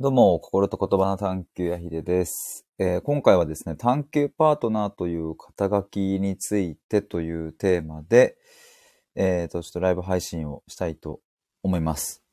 [0.00, 8.36] どうも、心と言葉の探求やひでです、えー今回はですね、探求パートナーという肩書きについてというテーマで、
[9.14, 11.20] えーと、ちょっとライブ配信をしたいと
[11.62, 12.24] 思います。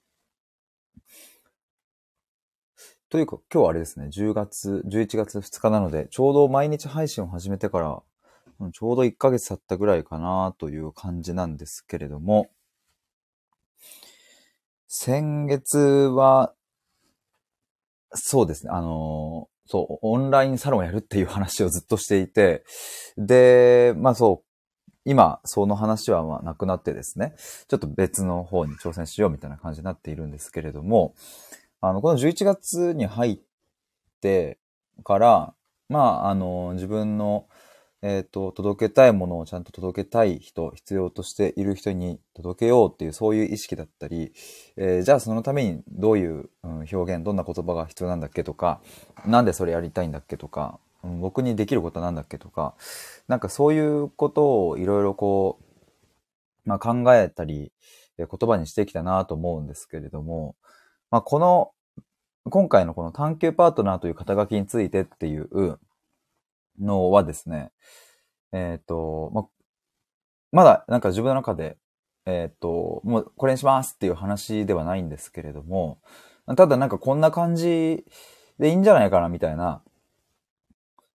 [3.11, 8.02] というか、今日はあれですね、10月、11月2日なので、ちょうど毎日配信を始めてから、
[8.71, 12.50] ちょうど1ヶ月経ったぐらいかなという感じなんですけれども、
[14.88, 16.55] 先月は、
[18.13, 18.71] そうですね。
[18.71, 22.63] あのそう、オンラインサロンやるっていう話をずっとしていて、
[23.17, 24.51] で、まあそう、
[25.05, 27.35] 今、その話はまあなくなってですね、
[27.67, 31.15] ちょっと別の方に挑戦しようみたいな感じになっているんですけれども、
[31.79, 33.39] あの、この11月に入っ
[34.20, 34.59] て
[35.03, 35.53] から、
[35.89, 37.48] まあ、あの、自分の、
[38.04, 44.34] えっ、と、届けたいものをちゃんと届けたい人、必要としている人に届けようっていう、そういう意識だったり、
[44.76, 48.82] えーじゃあそのためにどういう、うん表現、どんな言葉が必要なんだっけとか、
[49.27, 52.74] なんでそれやりたいんだっけとか、うん僕にできることはなんだっけとか、
[53.27, 57.71] なんかそういうことをいろいろこう、まあ、考えたり、
[58.18, 60.55] 言葉にしてきたなと思うんですけれども、
[61.10, 61.71] まあ、この、
[62.49, 65.80] 今回のこの探求パートナーという肩書きについてっていう
[66.81, 67.72] のはですね、
[68.53, 69.47] えっ、と、ま、
[70.51, 71.78] まだなんか自分の中で、
[72.25, 76.00] えっ、と、もうこれにしますっていう話ではないんですけれども、
[76.57, 78.06] ただなんかこんな感じ
[78.59, 79.81] でいいんじゃないかなみたいな。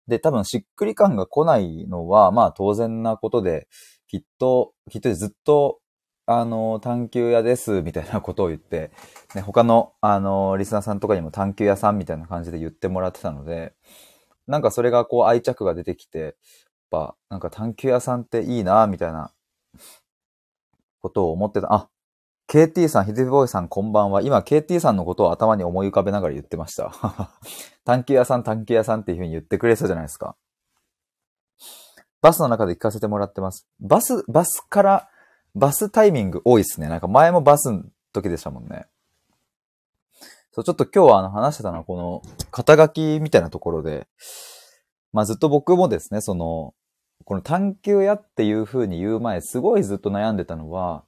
[0.08, 3.67] で、多分しっくり感が来ないのは、まあ当然なことで、
[4.08, 5.80] きっと、きっとずっと、
[6.25, 8.91] あの、探求屋です、みたいなことを言って、
[9.36, 13.73] ね、他の、あの、リスナーさんとかにも探求屋さんみたいな感じで言ってもらってたので、
[14.47, 16.33] なんかそれがこう愛着が出てきて、やっ
[16.89, 19.31] ぱ、なんか探求屋さんっていいな、みたいな
[21.02, 21.73] ことを思ってた。
[21.73, 21.89] あ、
[22.50, 24.22] KT さん、ヒデボーイさんこんばんは。
[24.22, 26.91] 今、KT さんのことを頭に思い浮かべながら言ってました。
[27.85, 30.35] 探求屋さん、探求屋さんっていう風に言ってくれてたじゃないですか。
[32.22, 33.68] バスの中で聞かせてもらってます。
[33.79, 35.09] バス、バスから、
[35.56, 36.88] バスタイミング多いっすね。
[36.88, 38.88] なんか前もバスの時でしたもんね。
[40.53, 42.22] そう、ちょっと今日はあの話してたのはこの
[42.52, 44.08] 肩書きみたいなところで、
[45.12, 46.75] まあずっと僕もですね、その、
[47.25, 51.06] この探求屋っていう風に言う前、すごいずっと悩んでたのは、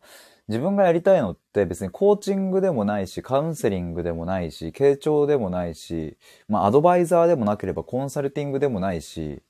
[0.47, 6.17] 自分がやりたいのって別にコーチングでもないし、カウンセリングでもないし、傾聴でもないし、
[6.47, 9.43] まあアドバイザーでもなければコンサルティングでもないし、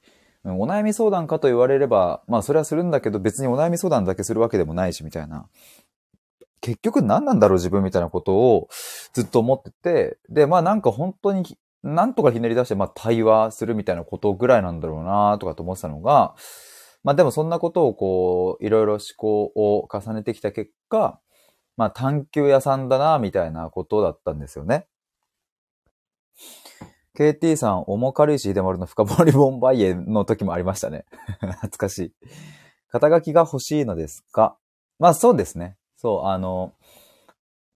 [0.43, 5.47] お悩み相談かと言われれば、まあそれはするんだけど別にお悩み相談だけするわけでもないし、みたいな。
[6.65, 8.69] 結局何なんだろう自分みたいなことを
[9.13, 11.43] ずっと思ってて、で、まあなんか本当に
[11.83, 16.33] なんとかひねり出して、まあ対話するみたいなことぐらいなんだろうなとかと思ってたのが、
[17.03, 21.19] まあでもそんなことをこう、いろいろ思考を重ねてきた結果、
[21.77, 24.87] まあ探求屋さんだなみたいなことだったんですよね。
[27.15, 31.05] KT さん、重軽石秀丸の深掘りボンバイエの時もありましたね。
[31.39, 32.13] 懐かしい。
[32.89, 34.57] 肩書きが欲しいのですか？
[34.97, 35.77] まあそうですね。
[36.05, 36.75] そう、あの、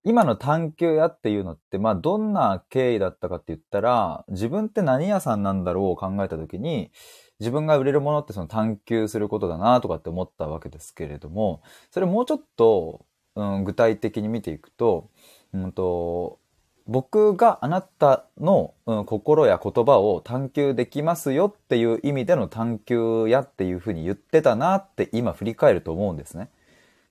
[0.03, 6.91] 今の探求屋っていうのって、まあどんな経緯だったかって言ったら、自分って何屋さんなんだろうを考えた時に、
[7.40, 13.03] 自分が売れるものってその探求することだなとかって思ったわけですけれども、それもうちょっと、
[13.35, 15.09] うん、具体的に見ていくと、
[15.51, 16.38] うんと、
[16.85, 26.50] 僕があなたの、うん、心や言葉を探求できますよっていう意味での探求やっていうふうに言ってたなって今振り返ると思うんですね。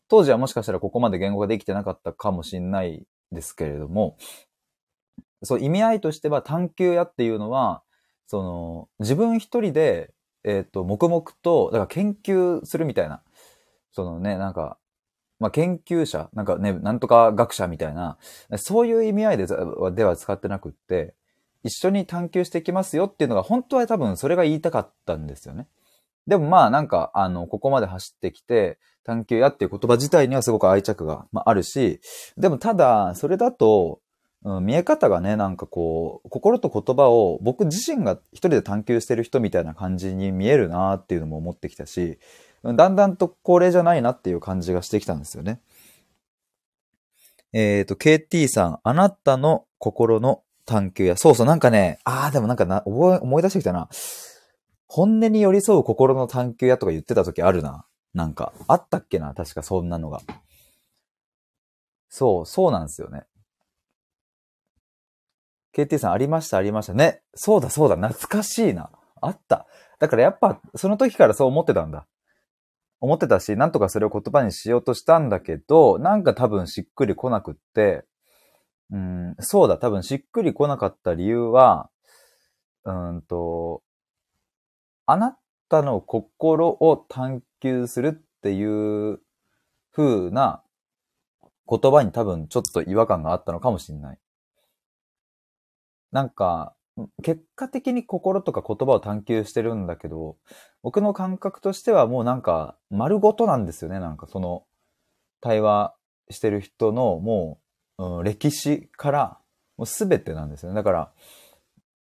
[0.09, 4.17] 当時はもしかしたらここまで言語ができてなかったかもしれないですけれども、
[5.43, 7.83] そう意味合いとしては探求やっていうのは、
[8.27, 10.13] その自分一人で、
[10.45, 13.23] えっ、と、黙々と、だから研究するみたいな、
[13.93, 14.79] そのね、なんか、
[15.39, 18.19] まあ、研究者、なんかね、なんとか学者みたいな、
[18.57, 19.47] そういう意味合いで
[19.93, 21.15] では使ってなくって、
[21.65, 25.69] 一緒に探求していきますよっていうのが、本当は多分それが言いたかったんですよね。
[26.28, 32.00] でもまあなんか、あの、ここまで走ってきて、探求やっていう言葉自体にはすごく愛着が、まあ、あるし、
[32.37, 34.00] でもただ、それだと、
[34.44, 42.19] うん、見え方がね、なんかこう、心と言葉を僕自身が一人で探求してる人みたいな感じに見えるなっていうのも思ってきたし、
[42.62, 45.61] だんだんとこれじゃないなっていう感じがしてきたんですよね。
[47.55, 53.88] えっ、と、KT さん、あなたの心の探求や、そうそう、なんかね、ああ、でもなんかな、思い出してきたな。
[54.88, 57.87] 本音に寄り添う心の探求やとか言ってた時あるな。
[58.14, 59.35] なんか、あったっけな？
[59.35, 60.23] 確かそんなのが。
[62.08, 63.26] そう、そうなんですよね。
[65.76, 66.94] KT さん、ありました、ありました。
[66.94, 67.23] ね。
[67.35, 68.90] そうだ、そうだ、懐かしいな。
[69.20, 69.67] あった。
[69.99, 72.06] だからやっぱ、その時からそう思ってたんだ。
[73.00, 78.05] 思ってたし、なんとかそれを言葉にしようとしたんだけど、なんか多分しっくりこなくって、
[78.91, 81.91] うん、そうだ、多分しっくり来なかった理由は、
[82.84, 83.82] うんと、
[85.10, 85.38] あな
[85.70, 89.20] たの心を探求するっていう
[89.90, 90.62] 風な
[91.66, 94.19] 言葉に多分ちょっと違和感があったのかもしれない。
[96.12, 96.75] なんか、
[97.22, 100.37] 結果的に心とか言葉を探求してるんだけど、
[100.82, 104.00] 僕の感覚としてはもうなんか丸ごとなんですよね。
[104.00, 104.66] なんかその
[105.40, 105.94] 対話
[106.28, 107.62] してる人のも
[107.96, 109.38] う、うん、歴史から
[109.78, 110.75] もう全てなんですよね。
[110.75, 111.12] だから、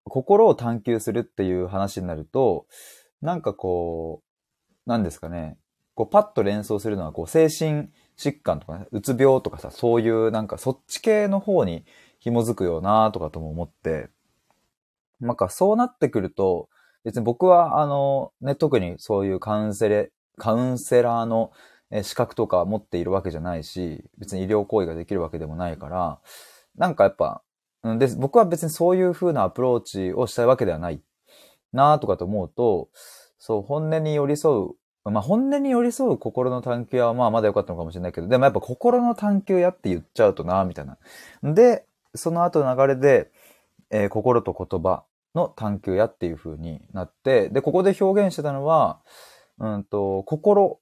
[0.09, 2.67] 心を探求するっていう話になると、
[3.21, 4.21] なんかこ
[4.85, 5.57] う、なんですかね。
[5.95, 11.85] こうパッと連想するのはこう精神疾患とかね、うつ病とかさ、そういうなんかそっち系の方に
[12.19, 14.09] 紐づくよなとかとも思って、
[15.19, 16.69] なんかそうなってくると、
[17.03, 21.51] 別に僕はあの、ね、特にそういうカウンセレ、カウンセラーの
[22.03, 26.19] 資格とか持っているわけじゃないし、別に医療行為ができるわけでもないから、
[26.75, 27.41] なんかやっぱ、
[27.83, 31.01] で僕は別にそういう風なアプローチをしたいわけではない
[31.73, 32.89] なとかと思うと、
[33.39, 35.09] そう、本音に寄り添う。
[35.09, 40.97] まあ、本音に寄り添う心の探求はまあまだ良かったのかもしれないけど、でもやっぱ心の探求やって言っちゃうとな、みたいな。
[41.53, 43.31] で、その後の流れで、
[43.89, 45.03] えー、心と言葉
[45.33, 48.99] の探求やっていう風になって、で、ここで表現してたのは、
[49.59, 50.79] うんと、心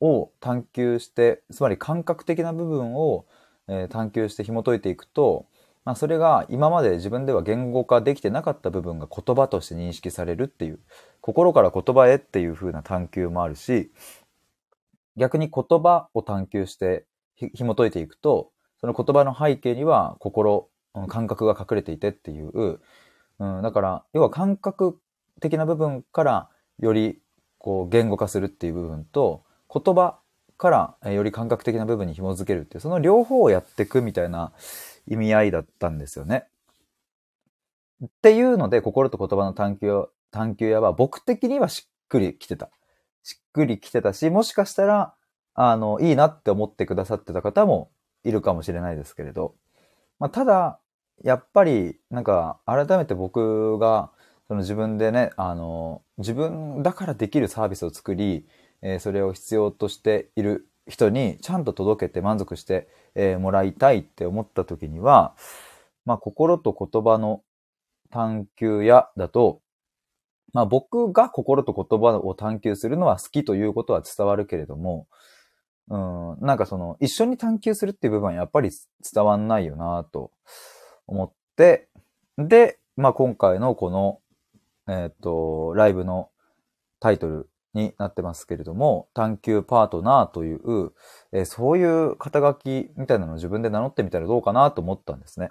[0.00, 3.26] を探求して、つまり感覚的な部分を、
[3.68, 5.46] えー、探求して紐解いていくと、
[5.88, 10.80] まあ、それが今まで自分では言語化できてなかった部分が言葉として認識されるっていう、
[11.22, 13.90] 心から言葉へっていう風な探求もあるし、
[15.16, 17.06] 逆に言葉を探求して
[17.54, 18.50] 紐解いていくと、
[18.82, 20.68] その言葉の背景には心、
[21.08, 22.80] 感覚が隠れていてっていう、
[23.38, 25.00] うん、だから、要は感覚
[25.40, 26.48] 的な部分から
[26.80, 27.18] より
[27.56, 29.42] こう言語化するっていう部分と、
[29.72, 30.18] 言葉
[30.58, 34.52] からより感覚的な部分に紐づけるっていう、その両方をやっていくみたいな
[35.08, 36.46] 意味合いだったんですよね。
[38.04, 42.70] っていうので、心と言葉の探求、探求屋は僕的にはしっくりきてた。
[43.22, 45.14] しっくりきてたし、もしかしたら、
[45.54, 47.90] あの、いいなって思ってくださってた方も
[48.24, 49.56] いるかもしれないですけれど。
[50.18, 50.78] まあ、ただ、
[51.24, 54.12] やっぱり、なんか、改めて僕が、
[54.46, 58.46] その自分でね、あの、自分だからできるサービスを作り、
[58.82, 65.36] えー、それを必要としている人にちゃんと届けて満足して、えー、もらいたいって思った時には、
[66.04, 67.42] まあ、心と言葉の
[68.10, 69.60] 探求やだと、
[70.54, 75.06] まあ、僕が心と言葉を探求するのは好きということは伝わるけれども、
[75.90, 78.70] うん、なんかその、一緒に探求するっていう部分はやっぱり
[79.14, 80.32] 伝わんないよなと
[81.06, 81.88] 思って、
[82.38, 84.20] で、まあ、今回のこの、
[84.88, 86.30] えっ、ー、と、ライブの
[87.00, 90.92] タイトルになってますけれども、探求パートナーという、
[91.32, 95.50] えー、そういう肩書きみたいなのを自分で名乗ってみたらどうかなと思ったんですね。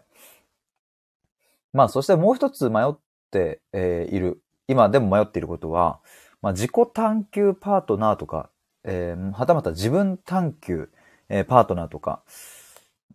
[1.73, 2.97] まあ、そしてもう一つ迷っ
[3.31, 5.99] て、えー、いる、今でも迷っていることは、
[6.41, 8.49] まあ、自己探求パートナーとか、
[8.83, 10.89] えー、はたまた自分探求、
[11.29, 12.23] えー、パートナーとか、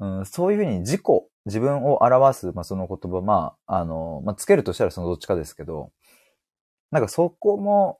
[0.00, 1.02] うん、そういうふうに自己、
[1.46, 5.90] 自分を表す、まあ、その言葉、まあ、あの、まあ、つけるとしたらそのどっちかですけど、
[6.90, 7.98] なんかそこも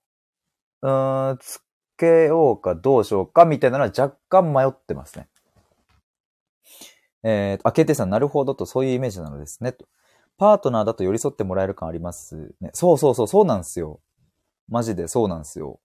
[0.82, 0.90] う
[1.34, 1.60] ん、つ
[1.96, 5.28] けようかどうしようかみたいなのは若干迷ってますね。
[7.24, 9.72] えっー、あ、KT さん、なるほどと、そういうイメージなのですね。
[9.72, 9.86] と
[10.38, 12.70] パートナーだと寄り添ってもらえる感ありますね。
[12.74, 14.00] そうそうそう、そうなんですよ。
[14.68, 15.78] マジでそうなんですよ。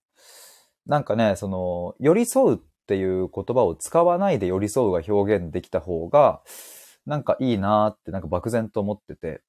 [0.86, 6.42] なんかね、その、寄り添うっていう言葉を使わないで寄り添うが表現できた方が、
[7.06, 9.42] なんかいいなーってなんか漠然と思ってて。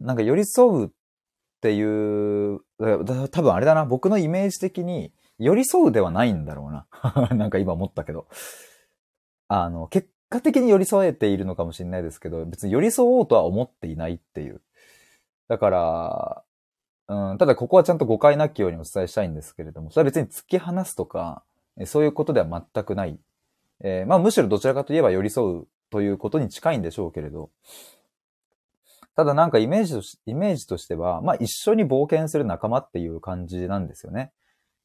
[0.00, 0.90] なんか寄り添うっ
[1.62, 2.60] ていう、
[3.30, 6.86] 多分あれだな、僕のイメージ的に寄り添うではないんだろうな。
[7.36, 8.26] なんか今思ったけど。
[9.46, 14.60] あの、結果的に寄り添えているのかもしれないですけど、別に寄り添おうとは思っていないっていう。
[15.46, 16.42] だから、
[17.08, 21.44] うん、ただここはちゃんと誤解なきようにお伝えしたいんですけれども、それは別に突き放すとか、
[21.84, 23.18] そういうことでは全くない。
[23.84, 27.50] えー、まあむしろどちらかといえば寄り添うということに近いんでしょうけれど、
[29.16, 34.32] ただなんかイメージとし、イメージとしては、まあ一緒に冒険する仲間っていう感じなんですよね。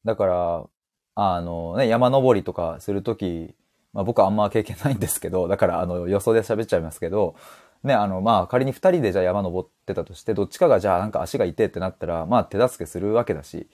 [0.04, 0.66] だから、
[1.14, 3.54] あのね、山登りとかするとき、
[3.92, 7.34] まあ僕はあんま経験ないんですけど、だからあの予想で喋っちゃいますけど、
[7.82, 13.68] ね、あのまあ仮に二人でじゃあ山登ってたとして、どっちかがじゃあなんか足が痛いってなったら、まあ手助けするわけだし、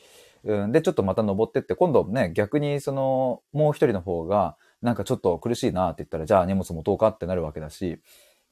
[0.45, 7.99] うん、で、ちょっとまた登ってって、今度ね、逆にその、もう一人の方が、なんかちょっと苦しいなって言ったら、じゃあ荷物持とうかってなるわけだし、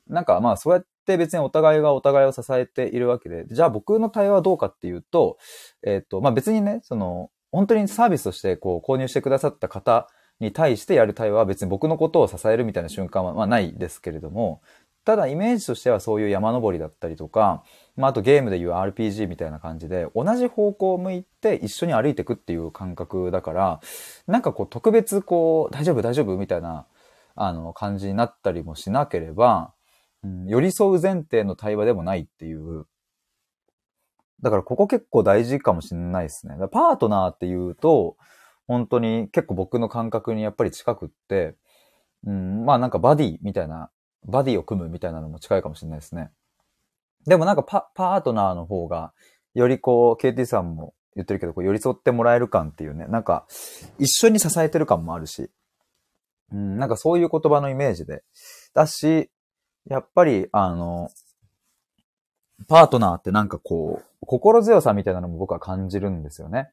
[0.09, 5.39] なんかまあそうやって別にお互いがお互いを支えているわけで、じゃあ僕の対応はどうかっていうと、
[5.83, 10.09] えっ、ー、と、まあ別にね、その、本当にサービスとしてこう購入してくださった方
[10.41, 14.63] に対してやる対話は別に僕のことを支えるみたいな瞬間は、まあないですけれども、
[15.05, 17.65] ただイメージとしてはそういう山登りだったりとか、
[17.97, 23.81] まああとゲームでいう RPG みたいな感じで、同じ方向を向いて一緒に歩いていくっていう感覚だから、
[24.27, 26.87] なんかこう特別こう、大丈夫大丈夫みたいな、
[27.35, 29.73] あの感じになったりもしなければ、
[30.47, 32.87] 寄り添う前提の対話でもないっていう。
[34.43, 36.55] だからここ結構大事かもしれないですね。
[36.71, 38.17] パートナーっていうと、
[38.67, 41.57] 本当に結構僕の感覚にやっぱり近くって、
[42.25, 43.91] うん、まあなんかバディみたいな、
[44.25, 46.31] バディを組むみたいなのも近いかもしれないですね。
[47.27, 49.13] でもなんかパパートナーの方が、
[49.55, 53.47] よりこう、KT さんも言ってるけど、こう寄り添ってもらえる感っていうね、なんか
[53.99, 55.51] 一緒に支えてる感もあるし、
[56.53, 58.23] うん、なんかそういう言葉のイメージで。
[58.75, 59.31] だし、
[59.89, 61.11] やっぱり、あの、
[62.69, 66.71] パートナーってなんかこう、心強さみたいなのも僕は感じるんですよね。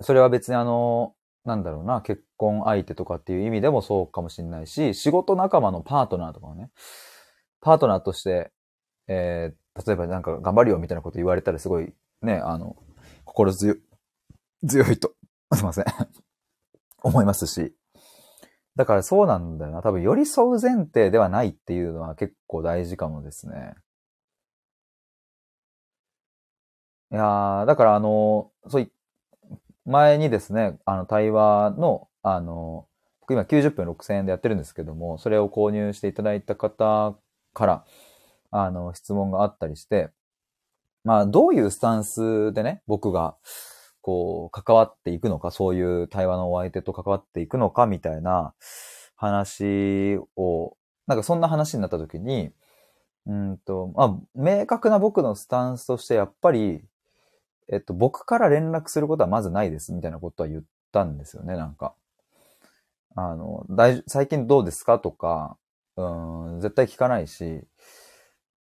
[0.00, 1.14] それは別にあの、
[1.44, 6.70] なんだろうな、結婚相手とかっていう意味でもそうかもしれないし、仕事仲間のパートナーとかね、
[7.60, 8.52] パートナーとして、
[9.08, 12.76] えー、例えばなんか頑張るよみたいなこと言われたらすごいね、あの、
[13.24, 13.76] 心強
[14.66, 15.14] 強いと、
[15.52, 15.84] すいません
[17.02, 17.74] 思いますし。
[18.76, 19.82] だからそうなんだよな。
[19.82, 23.74] 多分寄り添う前提ではないっていうのは結構大事かもですね。
[27.12, 28.92] いやー、だからあの、そうい、
[29.86, 32.88] 前にですね、あの、対話の、あの、
[33.20, 37.16] 僕今90分6000円でやってるんですけども、それを購入していただいた方
[37.54, 37.84] から、
[38.50, 40.10] あの、質問があったりして、
[41.04, 43.36] まあ、どういうスタンスでね、僕が、
[44.02, 48.54] こう、関わっていくのか、そういう対話のお相手と関わっていくのか、みたいな
[49.16, 50.76] 話を、
[51.06, 52.52] なんかそんな話になった時に、
[53.26, 56.84] うんと、まあ、明確な僕のスタンスとして、やっぱり、
[57.68, 61.94] えっと、僕から連絡することはまずないです、みたいなことは言ったんですよね、なんか。
[63.16, 65.56] あの、大、最近どうですかとか、
[65.96, 67.62] うん、絶対聞かないし、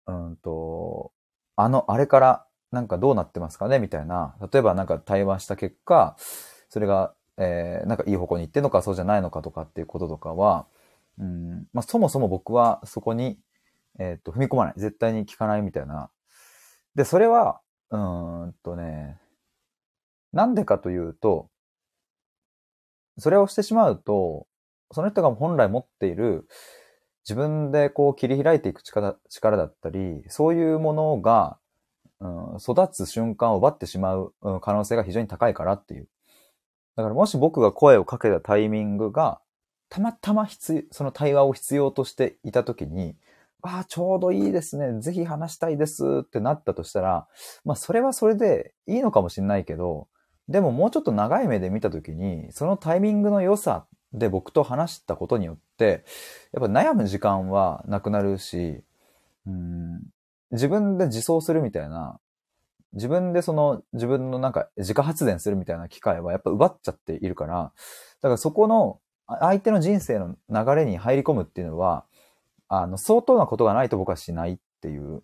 [0.07, 1.12] うんと、
[1.57, 3.78] あの、あれからなんかどうなってますかね？
[3.78, 4.37] みたいな。
[4.52, 6.16] 例えばなんか対話した結果、
[6.68, 10.66] それが、えー、なんかいい方向に行ってんのかそうじゃないのかとかっていうこととかは、
[11.18, 13.38] うん、まあそもそも僕はそこに、
[13.98, 14.75] えっ、と、踏み込まない。
[14.76, 16.10] 絶対に聞かないみたいな。
[16.94, 17.60] で、それは、
[17.90, 19.18] うーんとね、
[20.32, 21.48] なんでかというと、
[23.18, 24.46] それをしてしまうと、
[24.92, 26.46] その人が本来持っている
[27.25, 31.58] 自分でこう切り開いていく力力だったり、そういうものが
[32.20, 36.08] うん、育つ瞬間を奪ってしまう可能性が非常に高いからっていう。
[36.96, 39.40] だからもし僕が声をかけたタイミングが、
[39.88, 43.16] たまたま必その対話を必要としていたときに、
[43.62, 45.00] ああ、ちょうどいいですね。
[45.00, 47.26] ぜひ話したいですってなったとしたら、
[47.64, 50.08] まあそれはそれでいいのかもしれないけど、
[50.48, 56.04] でももうちょっと長い目で見たときに、そのタイミングの良さで僕と話したことによって、
[56.52, 58.82] やっぱ悩む時間はなくなるし、
[59.46, 60.02] うん、
[60.50, 62.21] 自分で自走するみたいな、
[62.95, 67.73] 自分でその自分のなんか自家発電するみたいな機会はやっぱ奪っちゃっているから、
[68.23, 72.07] だからそこの相手の人生の流れに入り込むっていうのは、
[72.69, 75.23] あの、相当なことがないと僕はしないっていう。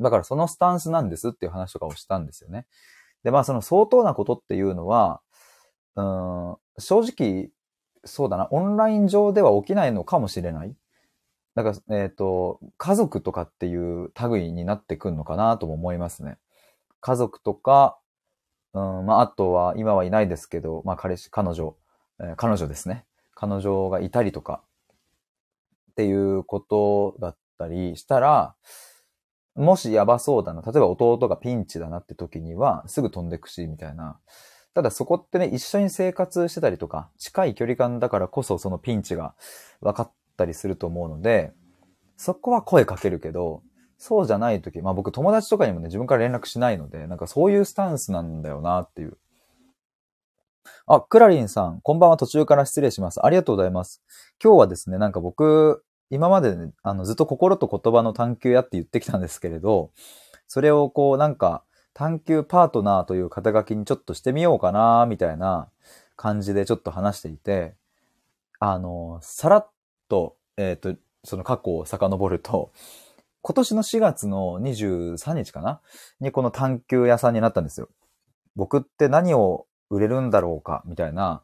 [0.00, 2.66] だからそのスタンスなんですっていう話とかをしたんですよね。
[3.22, 5.20] で、まあその相当なことっていうのは、
[5.94, 7.50] うん、正直、
[8.04, 10.74] そうだな、オンライン上では起きないのかもしれない。
[11.54, 16.38] だか、えっ、ー、と、家族とかっていう類になってくんのかなとも思いますね。
[17.00, 17.98] 家族とか、
[18.72, 21.76] うん、まあ、あとは、今はいないですけど、まあ、彼氏、彼女、
[22.20, 23.04] えー、彼女ですね。
[23.34, 24.62] 彼女がいたりとか、
[25.92, 28.56] っていうことだったりしたら、
[29.54, 34.18] もしやばそうだな、例えば弟がピンチだなって時には、すぐ飛んでくし、みたいな。
[34.74, 39.36] ただそこってね、一緒に生活してたりとか、近い距離感だからこそそのピンチが
[39.80, 41.52] 分かってったりすると思うので、
[42.16, 43.62] そこは声かけるけど、
[43.96, 49.16] そうじゃない時、まあ僕友達とかにもね、自分から連絡しないので、なんかそういうスタンスなんだよなっていう。
[50.86, 53.24] あ、クラリンさん、こんばんは途中から失礼します。
[53.24, 54.02] ありがとうございます。
[54.42, 59.90] 今日はですね、なんか僕、今まで、ね、あの、ずっと心と言葉の探求やって言ってきたんですけれど、
[60.46, 61.64] それをこう、なんか、
[61.94, 65.70] 探求パートナーという肩書きにちょっとしてみようかな、みたいな
[66.16, 67.76] 感じでちょっと話していて、
[68.58, 69.70] あの、さらっ
[70.08, 72.72] と、えっ、ー、と、その過去を遡ると、
[73.42, 75.80] 今年の4月の23日かな？
[76.20, 77.88] にこの探求屋さんになったんですよ。
[78.56, 80.82] 僕って何を売れるんだろうか？
[80.86, 81.42] みたいな、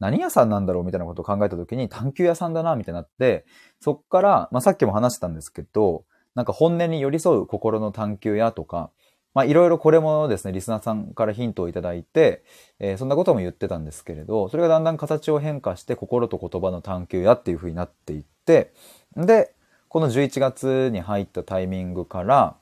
[0.00, 0.84] 何屋さんなんだろう？
[0.84, 3.44] みたいなことを考えた時に探求屋さんだなみたいになって、
[3.80, 8.90] そっから、まあ、さっきも話したんですけど、なんか本音に寄り添う心の探求屋とか、
[9.34, 12.44] まあいろいろこれもですね、リスナーさんからヒントをいただいて、
[12.78, 18.72] えー、そんなことも言ってたんですけれど、それがだんだん形を変化して心と言葉の探求やっていう風になっていって、
[19.16, 19.54] で、
[19.88, 22.56] この11月に入ったタイミングから、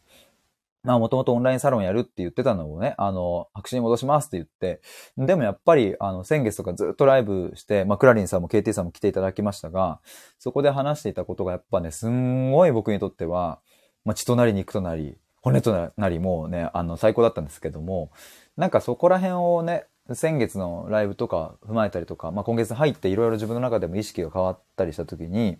[0.86, 4.80] まあもともとオンラインサロンやるって言ってたのをね、あの、白紙に戻しますって言って、
[5.18, 10.00] でもやっぱり、あの、先月とかずっとライブして、まあクラリンさんも KT さんも来ていただきましたが、
[10.38, 13.58] そこで話していたことがやっぱね、すんごい僕にとっては、
[14.04, 18.10] まあ血となり肉となり、骨となりもね、あの、最高だったんですけども、
[18.56, 25.58] なんかそこら辺をね、先月のライブとか踏まえたりとか、まあ今月入っていろいろ自分の中でも意識が変わったりしたときに、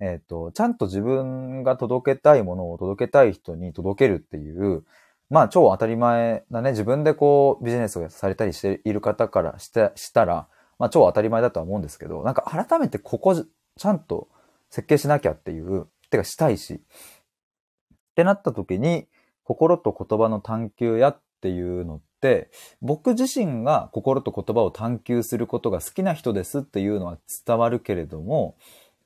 [0.00, 4.82] えっ、ー、と、ちゃんと自分が届けたいものを届けたい人に届けるっていう、
[5.30, 10.48] まあ超当たり前なね、自分でこうビジネスをされたりしている方からしてしたら、
[10.80, 14.26] まあ超当たり前だとは思うんですけど、なんか改めてここちゃんと
[14.68, 16.80] 設計しなきゃっていう、てかしたいし、
[18.12, 19.06] ってなった時に、
[19.44, 22.50] 心と言葉の探求やっていうのって、
[22.80, 28.56] 僕自身が心と言葉を探求することが好きな人ですっていうのは伝わるけれども、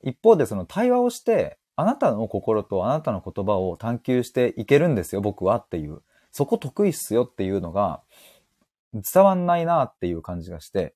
[0.03, 6.01] 一方でその対話をして、あなたの心とあなたの言葉を探求していけるんですよ、僕はっていう。
[6.31, 8.01] そこ得意っすよっていうのが
[8.93, 10.93] 伝わんないなっていう感じがして。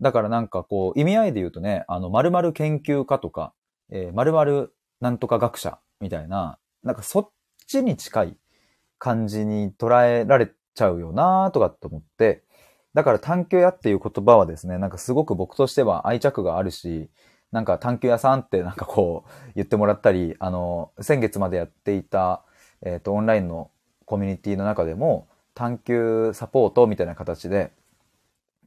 [0.00, 3.52] だからなんかこう意味合いで言うとね、あの〇〇研究家とか、
[3.90, 7.30] えー、〇〇なんとか学者みたいな、なんかそっ
[7.66, 8.36] ちに近い
[8.98, 12.44] 感じに捉えられちゃうよなとかって思って、
[12.94, 17.10] だから探求屋っていう言葉はですね、なんかすごく僕としては愛着があるし、
[17.50, 22.44] なんか探求屋さんってなんかこう言ってもらったり、あの、先月までやっていた、
[22.82, 23.70] えっ、ー、と、オンラインの
[24.04, 27.72] コミュニティの中でも探求サポートみたいな形で、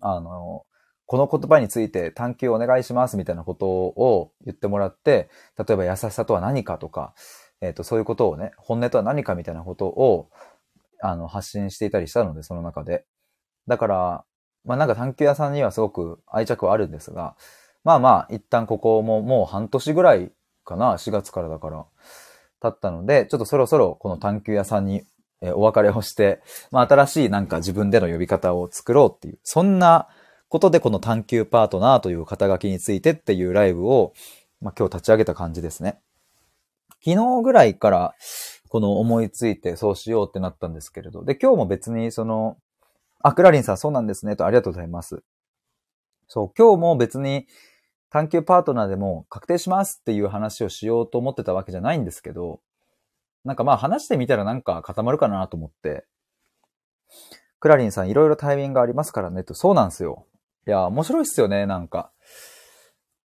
[0.01, 0.65] あの、
[1.05, 7.13] この言葉について探求お願いしますみたいなことを言ってもらって、例えば優しさとは何かとか、
[7.61, 10.29] えっ、ー、と、そういうことをね、本音とは何かみたいなことを、
[11.01, 13.05] あの、発信していたりしたので、その中で。
[13.67, 14.25] だから、
[14.65, 17.35] まあなんか探求屋さんにはすごく愛着はあるんですが、
[17.83, 20.31] まあまあ、一旦ここももう半年ぐらい
[20.65, 21.85] かな、4月からだから、
[22.61, 25.03] 経ったので、ちょっとそろそろこの探求屋さんに、
[25.53, 26.41] お別れをして、
[26.71, 30.07] まあ新しいなんか自分での呼び方を作ろうっていう、そんな
[30.49, 34.13] ことでこの探求パートナーという肩書きについてっていうライブを、
[34.61, 35.99] まあ今日立ち上げた感じですね。
[37.07, 38.15] 昨日ぐらいから
[38.67, 42.57] この思いついてそうしようってなったんですけれど、で、今日も別にその、
[43.21, 45.23] あ、クラリンさんそうなんですねとありがとうございます。
[46.27, 47.47] そう、今日も別に
[48.09, 52.59] 探求パートナーでも確定しますっていう話をしようと思ってたわけじゃないんですけど、
[53.45, 56.05] なんかまあ話してみたらなんか固まるかなと思って、
[57.61, 60.25] クラリンさんいろいろタイミングがありますからねと、そうなんですよ。
[60.67, 62.11] いや、面白いっすよね、なんか。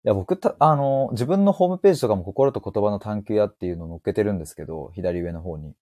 [0.04, 5.74] いや、僕た、あの、自分のホームページとかも心と言葉の探求屋っていうのを載っけてるんですけど、左上の方に。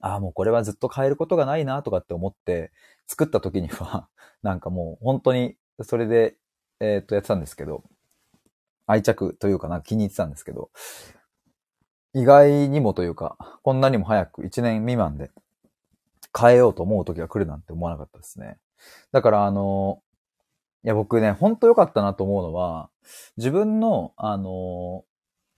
[0.00, 2.72] ああ、もうこれはずっと変えることがないなとかって思って
[3.06, 4.08] 作った時には、
[4.42, 6.36] なんかもう本当にそれで、
[6.80, 7.84] えー、っとやってたんですけど、
[8.86, 10.70] 愛着というかな、気に入ってたんですけど、
[12.14, 15.30] 意外にもというか、こんなにも早く1年未満で
[16.38, 18.58] 変えようと思う時が来るなんて思わなかったですね。
[19.12, 20.00] だからあの、
[20.84, 22.90] いや僕ね、ほんと良かったなと思うのは、
[23.36, 25.04] 自分のあの、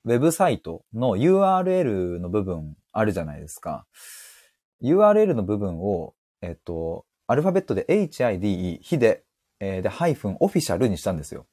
[0.05, 3.87] ウェブサイトの URL の部分あるじゃないですか。
[4.83, 9.25] URL の部分を、えっと、アルファベットで HIDE、ヒデ、
[9.61, 11.47] えー、で、ハイフンオフィシャルにしたんですよ。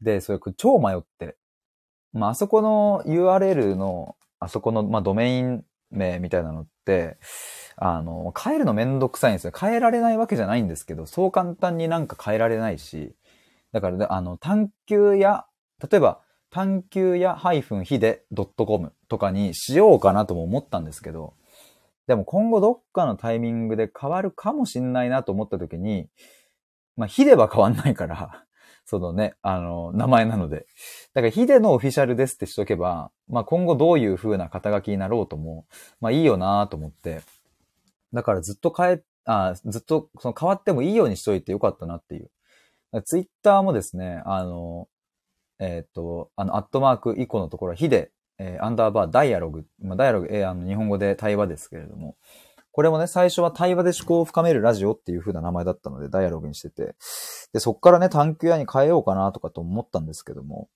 [0.00, 1.36] で、それ超迷って。
[2.12, 6.66] まあ、あそこの URL の、あそこの、まあ、ドメイン名みたいなのっ、
[7.76, 9.52] あの、変えるのめんどくさいんですよ。
[9.58, 13.14] 変えられないわけじゃないんですけど、そう簡単になんか変えられないし、
[13.72, 15.46] だから、あの、探求や、
[15.90, 16.20] 例えば、
[16.50, 18.24] 探求やハイフンヒデ
[18.56, 21.34] .com とかにしようかなとも思ったんですけど、
[22.06, 26.08] でも今後どっかのタイミングで変わるかもしんないなと思った時に、
[26.96, 28.44] まあ、ヒデは変わんないから
[28.88, 30.66] そのね、あの、名前なので。
[31.12, 35.66] だから、ヒデのオフィシャルですってしとけば、まあ、今後どういう風な肩書きになろうとも、
[36.00, 37.20] まあ、いいよなと思って。
[38.14, 42.30] だからずっと変え、あずっとその変わってもいいようにしといてよかったなっていう。
[43.04, 44.88] ツイッターもですね、あの、
[45.58, 52.16] えっ、ー、と、あの、アットマーク以降のところは、ヒデ、えー、アンダーバーダイアログ、まあ、ダイアログ、えー、あの、日本語で対話ですけれども、
[52.78, 56.94] これもね、最初は対話で思考を深めるラジオっていう風な名前だったので、ダイアログにしてて。
[57.52, 60.68] で、そっからね、探求屋に変えようかなとかと思ったんですけども、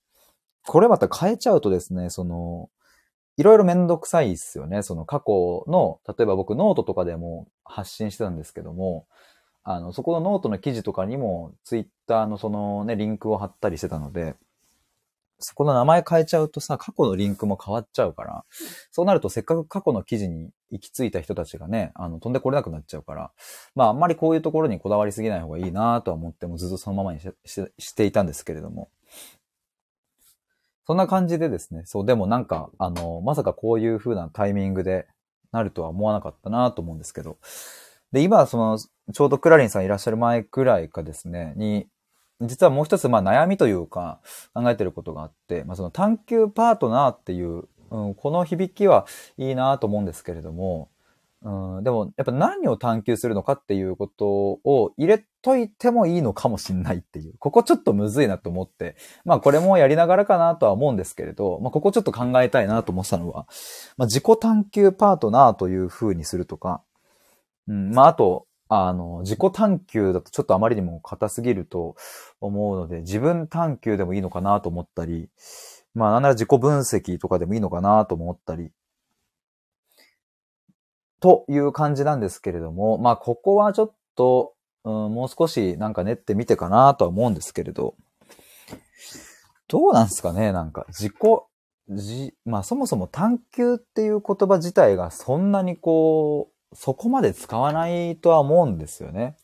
[0.67, 2.71] これまた変えちゃうとですね、その、
[3.37, 4.83] いろいろめんどくさいっすよね。
[4.83, 9.07] その過去の、例えば僕ノートとかでも発信してたんですけども、
[9.63, 14.35] あの、そこのノートの記事とかにも、ツイッターのそのね、リンクを貼ったりしてたので、
[15.43, 18.45] そこの名前変えちゃうとさ、過去のリンクも変わっちゃうから、
[18.91, 23.31] そうなるとせっかく過去の記事に行き着いた人たちがね、あの、飛んでこれなくなっちゃうから、
[23.75, 28.91] まあ、あんまりこういうところにこだわりすぎない方がいいなとは思ってもずっとそのままにしていたんですけれども。
[30.85, 35.07] そんな感じでですね、そう、でもなんか、あの、まさかこういう風なタイミングで
[35.53, 37.39] なるとは思わなかったなと思うんですけど。
[38.11, 41.87] で、今、その、ちょうどクラリンさんいらっしゃる前くらいかですね、に、
[42.47, 44.21] 実はもう一つ、まあ悩みというか、
[44.55, 50.89] 考えてることがあって、まあその探求パートナーっていう、うん、この響きはいいなと思うんですけれども、
[51.45, 57.35] うん、でも、やっぱ何を探求するのかっていうことを入れといてもいいのかもしんないっていう。
[57.39, 58.97] ここちょっとむずいなと思って。
[59.25, 63.47] まあこれもやりながらかなとは思うんですけれど、まあここちょっと考えたいなと思ったのは、
[63.97, 66.83] まあ自己探求パートナーという風にするとか、
[67.67, 71.97] うん、まああと、あの、自己探求だとちょっとあまりにも硬すぎると
[72.41, 75.29] 思うので、自分探求でもいいのかなと思ったり、
[75.95, 78.71] まあなんなら自己分析とかでもいいのかなと思ったり、
[81.21, 84.55] という感じなんですけれども、まあ、ここはちょっと、
[84.85, 87.95] うん、もう少しなんか練ってみてかなとは思うんですけれど、
[89.69, 91.15] どうなんですかねなんか、自己、
[91.91, 99.37] じ、まあそもそも探求っていう言葉自体がそんなにこう、そこまで使わないとは思うんですよね。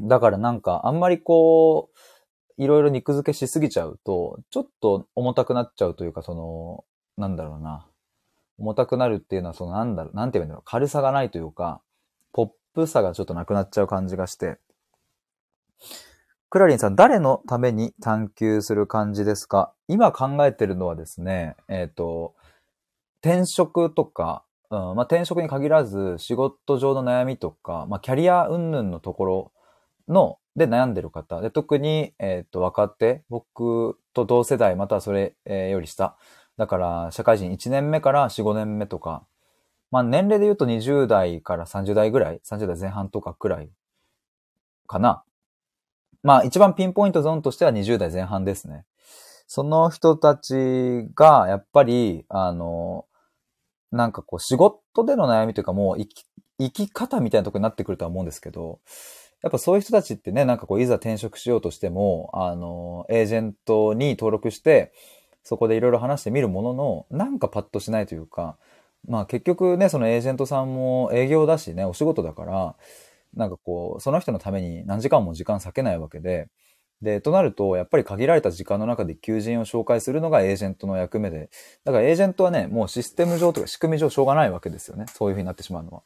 [0.00, 6.84] だからなんか、あんまりこう、いろいろ肉付けしすぎちゃうと、ちょっと重たくなっちゃうというか、その、
[7.16, 7.86] なんだろうな。
[8.58, 11.80] 重たくなるっていうのは、そのなんだろう、なんて言うんだろう、軽さがないというか、
[12.32, 14.58] ポップさがちょっとなくなっちゃう感じがして。
[16.50, 19.72] クラリンさん、誰のために探求する感じですか？
[19.88, 22.34] 今考えてるのはですね、えっ、ー、と、
[23.22, 24.44] 転職とか、
[24.76, 29.52] ん、まあ、転職に限らず、仕事上の悩みとか、まあ、キャリア云々のところ
[30.08, 31.40] の、で悩んでる方。
[31.40, 36.16] で、特に、えっ、ー、と、若手、僕と同世代、またはそれ、より下
[36.56, 39.24] だから、社会人1年目から4、5年目とか、
[39.90, 43.70] まあ年齢で言うと20代から30代ぐらい、30代前半とかくらい
[44.86, 45.24] かな。
[46.22, 48.84] まあ一番ピンポイントゾーンとしては20代前半ですね。
[49.46, 53.06] その人たちが、やっぱり、あの、
[53.92, 56.24] なんかこう仕事での悩みというかもう生き、
[56.58, 58.80] 生き方みたいなとこになってくるとは思うんですけど、
[59.42, 64.92] やっぱそういう人たちってね、なんかこういざ転職しようとしても、あの、エージェントに登録して、
[65.42, 68.58] そこでいろいろ話してみるものの、なんかパッとしないというか、
[69.08, 72.76] まあ結局ね、そのエージェントさんも営業だしね、お仕事だから、
[73.34, 76.48] なんかこう、その人のために何時間も時間割けないわけで、
[77.02, 81.50] で、となると、やっぱり限られた時間の中で求人を紹介するのがエージェントの役目で、
[81.84, 85.06] だからエージェントはね、もうシステム上とか仕組み上しょうがないわけですよね。
[85.08, 86.02] そういう風になってしまうのは。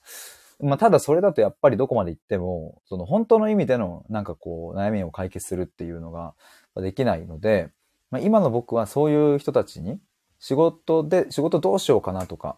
[0.61, 6.35] まあ、ただそれだとやっぱりどこまで行っても、その本当の意味でのなんかこう悩みを解決するっていうのが
[6.77, 7.71] できないので、
[8.11, 9.99] まあ、今の僕はそういう人たちに
[10.39, 12.57] 仕事で、仕事どうしようかなとか、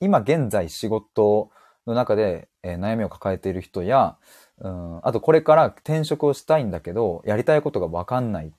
[0.00, 1.50] 今現在仕事
[1.86, 4.16] の中で、えー、悩みを抱えている人や、
[4.60, 8.52] うん、あとこれから転職をしたいんだけど、やりたいことがわかんない、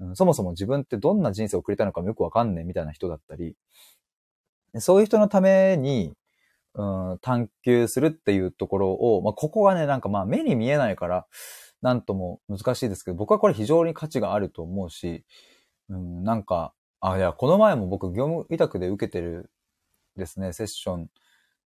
[0.00, 0.16] うん。
[0.16, 3.54] そもそも自分ってどんな人生を送りたいのかもよくわかんねえみたいな人だったり、
[4.78, 6.14] そういう人のために、
[6.74, 11.26] うん、探求するっていうところを、まあ、ここがね、なんかまあ目に見えないから、
[11.82, 15.24] なんとも難しいですけど、僕はこれ非常に価値があると思うし、
[15.88, 19.50] うん、なんか、あ、いや、この前も僕業務委託で受けてる
[20.16, 21.10] ですね、セッション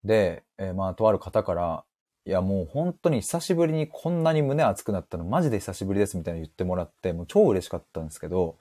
[0.03, 1.85] で、えー、まあ、とある方から、
[2.25, 8.57] いや、もう本当に久しぶりにこんなに胸熱くなったのマジで久しぶりですみたいな言ってもらって、もう超嬉しかったんですけど、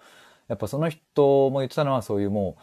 [0.48, 2.56] やっぱその人も言ってたのはそういうも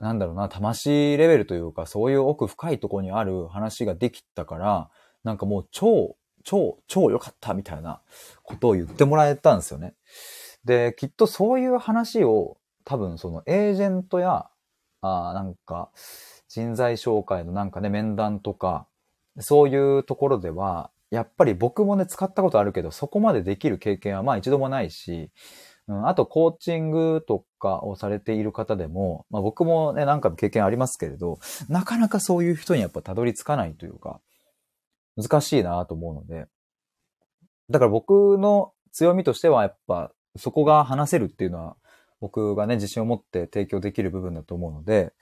[0.00, 4.90] う、なんだろうな、魂レベルというか、そういう奥深いところにある話ができたから、
[5.24, 8.00] なんかもう超、超、超良かったみたいな
[8.42, 9.94] ことを言ってもらえたんですよね。
[10.64, 14.48] で、きっとそういう話を多分そのエージェントや、
[15.00, 15.90] あなんか
[16.48, 18.86] 人材紹介のなんかね、面談とか、
[19.40, 25.30] そういうところでは、やっぱり僕もね、使ったことあるけど、そこまでできる経験はまあ一度もないし、
[25.86, 34.20] うん、あとコーチングとかをされている方でも、まあ僕もね、なんか経験ありますけれど、なかなかそういう人にやっぱたどり着かないというか、
[35.16, 36.46] 難しいなと思うので、
[37.70, 41.76] だから僕の強みとしてはやっぱそこが話せるっていうのは、
[42.20, 45.12] 僕がね、自信を持って提供できる部分だと思うので、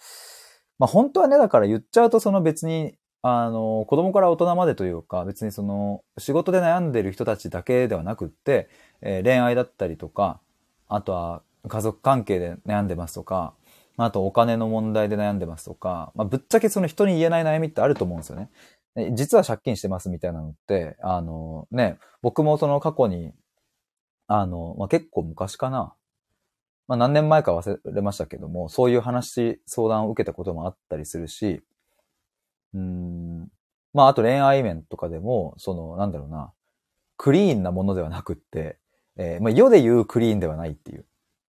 [0.78, 2.96] まあ本当はね、だから言っちゃうとその別に、
[3.28, 8.68] あの、子供から大人までというか、別にその、仕事で悩んでる人たちだけではなくって、
[9.00, 10.40] えー、恋愛だったりとか、
[10.88, 13.54] あとは家族関係で悩んでますとか、
[13.96, 18.50] あとお金の問題で悩んでますとか、まあ、ぶっちゃけその人に言えない悩みってあると思うんですよね。
[19.14, 23.32] 実は借金してますみたいなのって、あのね、僕もその過去に
[24.28, 25.94] あの、まあ、結構昔かな。
[26.88, 31.62] まあ何年前か忘れましたけども、そういう話、相談を受けたこともあったりするし、
[32.76, 33.48] うん、
[33.94, 36.52] まああと恋愛面とかでも、その、なんだろうな、
[37.16, 38.78] クリーンなものではなくって、
[39.16, 41.06] えー、まあ世で言うクリーンではないっていう。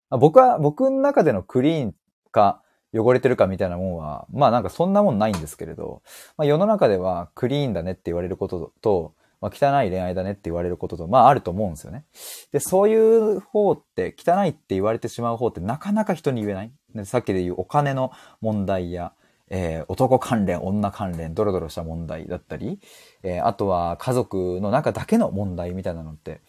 [0.10, 1.96] 僕は、僕の中でのクリーン
[2.32, 2.62] か、
[2.94, 6.02] 汚れてるかみたいなもんは、まあなんかそんなもんないんですけれど、
[6.38, 12.06] まあ世の中ではクリーンだねって言われることと、まあ汚い恋愛だねって言われることと、まああると思うんですよね。
[12.54, 16.72] で、そういう方って、汚いって言われてしまう方ってなかなか人に言えない。
[17.06, 19.12] さっきで言うお金の問題や、
[19.50, 22.80] えー、男関連、女関連、ドロドロした問題だったり、
[23.24, 26.42] えー、あとは家族の中だけの問題みたいなのって、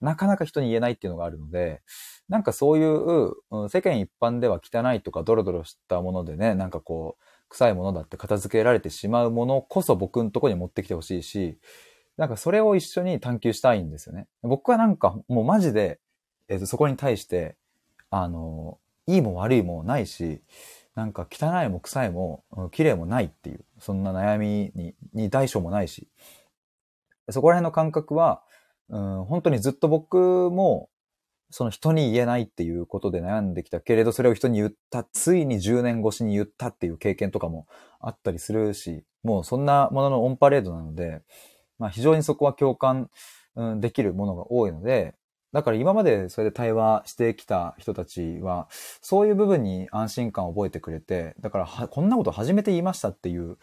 [0.00, 1.82] なかなか人に言えないっていうのがあるので、
[2.28, 11.58] なんかそういう、うん、世間一般では汚いとかドロドロしたものでね、なんかこう、臭いものだって片付けられてしまうものこそ僕のとこに持ってきてほしいし、
[12.16, 14.26] なんかそれを一緒に探求したいんですよね。
[14.42, 15.98] 僕はなんかもうマジで、
[16.48, 17.56] えっ、ー、と、そこに対して、
[18.10, 20.42] あの、いいも悪いもないし、
[20.98, 26.08] なんか汚いも臭いも綺麗もないっていう、そんな悩みにに大小もないし、
[27.30, 28.42] そこら辺の感覚は、
[28.88, 30.90] うん、本当にずっと僕も
[31.50, 37.68] その人に言えないっていうことで悩んできたけれど、それを人に言った、ついに10年越しに言ったっていう経験とかも
[38.00, 41.22] あったりするし、もうそんなもののオンパレードなので、
[41.78, 43.08] まあ非常にそこは共感、
[43.54, 45.14] うん、できるものが多いので、
[45.52, 48.68] だから今までそれで対話してきた人たちは、
[49.00, 53.56] そういう部分に安心感を覚えてくれて、だから、こんなこと初めて言いましたっていう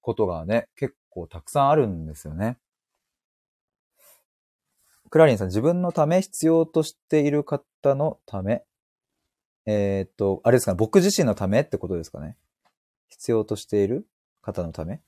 [0.00, 2.58] ことがね、結構たくさんあるんですよね。
[5.10, 8.64] クラリンさん、自分のため、必要としている方のため？
[9.66, 12.36] えー、っと、あれですかね、僕自身のためってことですかね？
[13.08, 14.06] 必要としている
[14.42, 15.00] 方のため？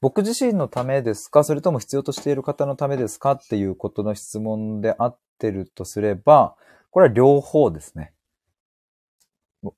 [0.00, 1.44] 僕自身のためですか？
[1.44, 3.32] それとも必要としている方のためですか？
[3.32, 6.56] っていうことの質問であってるとすれば、
[6.90, 8.12] これは両方ですね。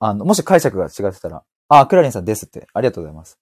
[0.01, 2.67] あの、もし解釈が違ってたら、あ、クラリンさんですって。
[2.73, 3.39] ありがとうございます。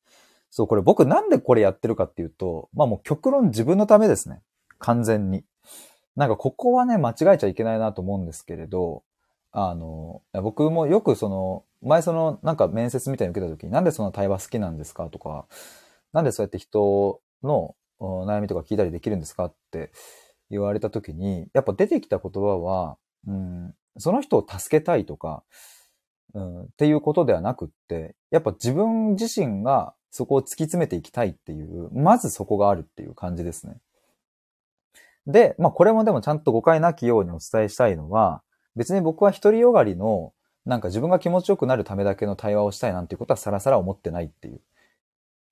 [0.51, 4.43] そう、これ僕なんでこれやってるかっていうと、まあもう極論自分のためですね。
[4.79, 5.45] 完全に。
[6.17, 9.03] なんかここはね、間違えちゃいけないなと思うんですけれど、
[9.51, 15.09] あの、僕もよくその、前その、なんか面接みたいに受けた時に、なんでその対話好きなんですか？
[15.09, 15.47] とか、
[16.15, 19.91] なんでそうやって人の悩みとか聞いたりできるんですかって
[20.49, 22.97] 言われた時に、やっぱ出てきた言葉は、
[23.27, 25.43] うん、その人を助けたいとか、
[26.33, 33.79] うん、っていうことではなくって、やっぱ自分自身がそこを突き詰めていきたいっていう、まずそこがあるっていう感じですね。
[35.27, 38.43] で、まあこれもでもちゃんと誤解なきようにお伝えしたいのは、
[38.77, 40.33] 別に僕は独りよがりの、
[40.65, 44.61] なんか自分が気持ちよくなるためだけの対話をしたいなんていうことはさらさら思ってないっていう。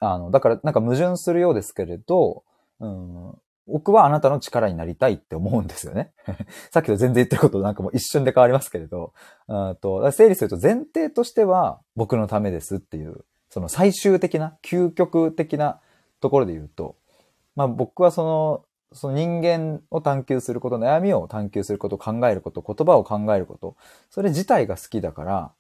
[0.05, 2.43] あの、だからなんか矛盾するようですけれど、
[2.81, 3.35] うん、
[3.69, 6.11] 僕はあなたの力になりたいって思うんですよね。
[6.73, 9.13] さっきと全然言ってることなんかもう一瞬で変わりますけれど、
[9.47, 15.81] うんと整理すると前提としては僕のためですっていう、その最終的な、究極的な
[16.21, 16.97] ところで言うと、
[17.55, 23.77] まあ僕はそのその人間を探求すること、悩みを探求すること、考えること、言葉を考えること、
[24.11, 25.53] それ自体が好きだから、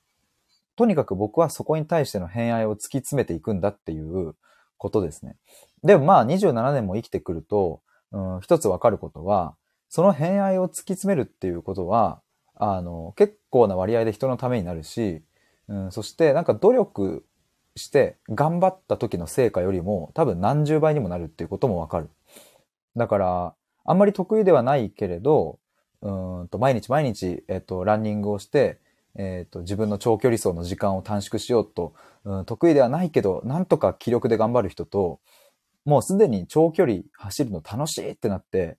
[0.76, 4.34] とにかく僕はそこに対しての偏愛を突き詰めていくんだっていう
[4.78, 5.36] ことですね。
[5.84, 7.82] でもまあ27年も生きてくると、
[8.12, 9.56] うん、一つわかることは、
[9.88, 12.22] その偏愛を突き詰めるっていうことは、
[12.54, 15.22] あの、結構な割合で人のためになるし、
[15.68, 17.24] うん、そしてなんか努力
[17.76, 22.10] して頑張った時の成果よりも多分何十倍にもなるっていうこともわかる。
[22.96, 23.54] だから、
[23.84, 25.58] あんまり得意ではないけれど、
[26.02, 28.80] うんと毎日毎日、えっと、ランニングをして、
[29.16, 31.94] えっと、自分の長距離走の時間を短縮しようと、
[32.24, 35.20] うん、得意ではないけど、なんとか気力で頑張る人と、
[35.84, 38.78] もうすでに長距離走るの楽しいってなって、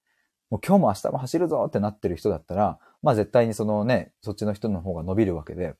[0.49, 5.75] もう今日も明日も走るぞってなってる人だったら、まあ絶対にそのね、そっちの人の方が伸びるわけで、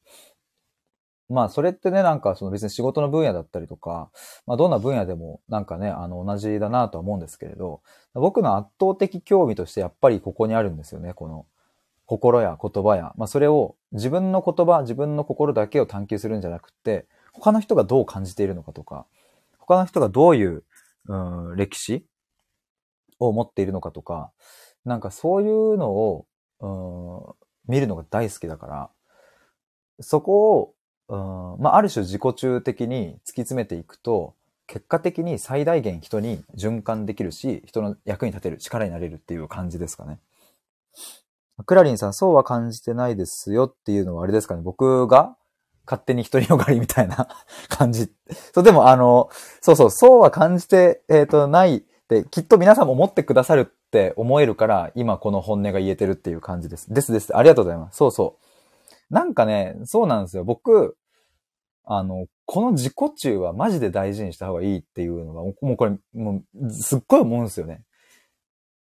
[1.29, 4.11] まあ、それってね、なんか、その別に仕事の分野だったりとか、
[4.45, 7.81] まあ、どんな分野でも、なんかね、あの、同じだなとは思うんですけれど、
[8.13, 11.45] 僕の圧倒的興味としてやっぱりここにあるんですよね、この、
[12.05, 19.05] 心や言葉や、まあ、それを自分の言葉、自分の心だけを探求するんじゃなくて、他の人がどう感じているのかとか、
[19.57, 20.63] 他の人がどういう、
[21.07, 21.15] う
[21.53, 22.05] ん、歴史
[23.19, 24.31] を持っているのかとか、
[24.85, 26.25] なんかそういうのを、
[26.59, 28.89] うん、見るのが大好きだから、
[29.99, 30.73] そこを
[31.09, 34.35] うん、まあ、ある種自己中的に突き詰めていくと、
[34.65, 40.19] 結果的に最大限人に循環できるし、人の役に立てる力になれるっていう感じですかね。
[41.65, 44.61] クラリンさん、そうは感じてないですよっていうのはあれですかね。
[44.61, 45.35] 僕が
[45.85, 47.27] 勝手に独りよがりみたいな
[47.69, 48.11] 感じ。
[48.53, 49.29] そう、でもあの、
[49.61, 56.93] そうそう、そうは感じて、えっ、ー、と、ないって、きっと皆さんも思ってくださるって思えるから、今この本音が言えてるっていう感じです。
[56.93, 57.35] ですです。
[57.35, 57.97] ありがとうございます。
[57.97, 58.37] そうそ
[59.11, 59.13] う。
[59.13, 60.43] なんかね、そうなんですよ。
[60.43, 60.97] 僕、
[61.85, 67.83] あの、この自己中はマジで大事にした方がいいっていうのが、もうこれ、もう、すっごい思うんですよね。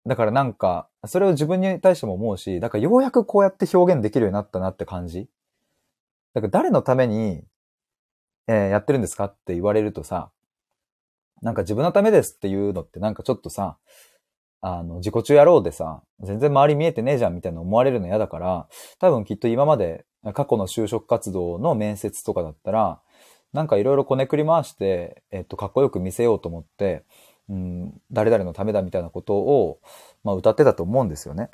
[0.05, 5.27] だからなんか、それを自分に対しても思うし、だからようやくこうやって表現できるようになったなって感じ。
[6.33, 7.43] だから誰のために、
[8.47, 10.31] えー、やってるんですかって言われるとさ、
[11.41, 13.77] なんか自分のためですっていうのってなんかちょっとさ、
[14.61, 18.67] あの、自己中やろうでさ、全然周り見えてねえじゃんみたいな思われるの嫌だから、
[18.99, 23.01] 多分きっと今まで過去の就職活動の面接とかだったら、
[23.53, 27.03] なんかいろいろこねくり回して、えっと、かっこよく見せようと思って、
[27.51, 29.79] うん、誰々のためだみたいなことを、
[30.23, 31.51] まあ、歌ってたと思うんですよね。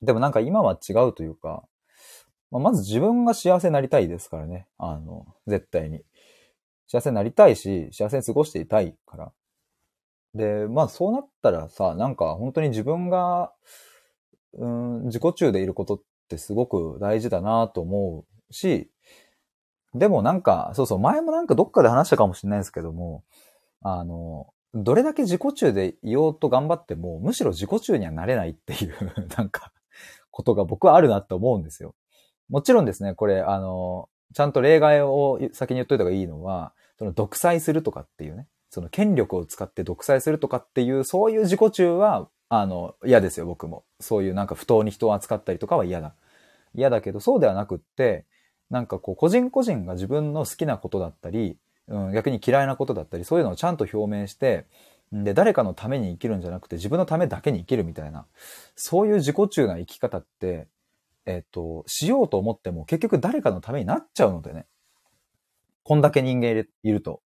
[0.00, 1.62] でもなんか今は違うというか、
[2.50, 4.66] まあ、まず自分が幸せになりたいですからね。
[4.78, 6.02] あの、絶対に。
[6.88, 9.32] 幸せになりたいし、幸せに過ごしていたいから。
[10.34, 13.52] で、まあそうなったらさ、なんか本当に自分が、
[14.54, 18.90] うん、自己中でいることってすごく大事だなと思うし、
[19.94, 23.24] でもなんか、そうそう、前もなんかどっかで話したかもしれないですけども、
[23.82, 28.94] あの、どれだけ自己中でいようと頑張っても、むしろ自己中にはなれないっていう
[29.36, 29.72] なんか、
[30.30, 31.94] ことが僕はあるなって思うんですよ。
[32.48, 43.84] もちろんですね、これ、あの、ちゃんと例外を先に言っといた方がいいのは、その独裁するとかっていうね、その権力を使って独裁するとかっていう、そういう自己中は、あの、嫌ですよ、僕も。
[43.98, 46.14] そういうなんか不当に人を扱ったりとかは嫌だ。
[46.74, 48.26] 嫌だけど、そうではなくって、
[48.70, 51.58] なんかこう、個人個人が自分の好きなことだったり、
[51.90, 54.66] うん、逆に嫌いなことだったり、そういうのをちゃんと表明して、
[55.12, 58.26] で、誰かのために生きるんじゃなくて、自分のためだけに生きるみたいな、
[58.76, 60.68] そういう自己中な生き方って、
[61.26, 64.66] えっ、と、しようと思っても結局誰かのためになっちゃうのでね。
[65.82, 67.22] こんだけ人間いると。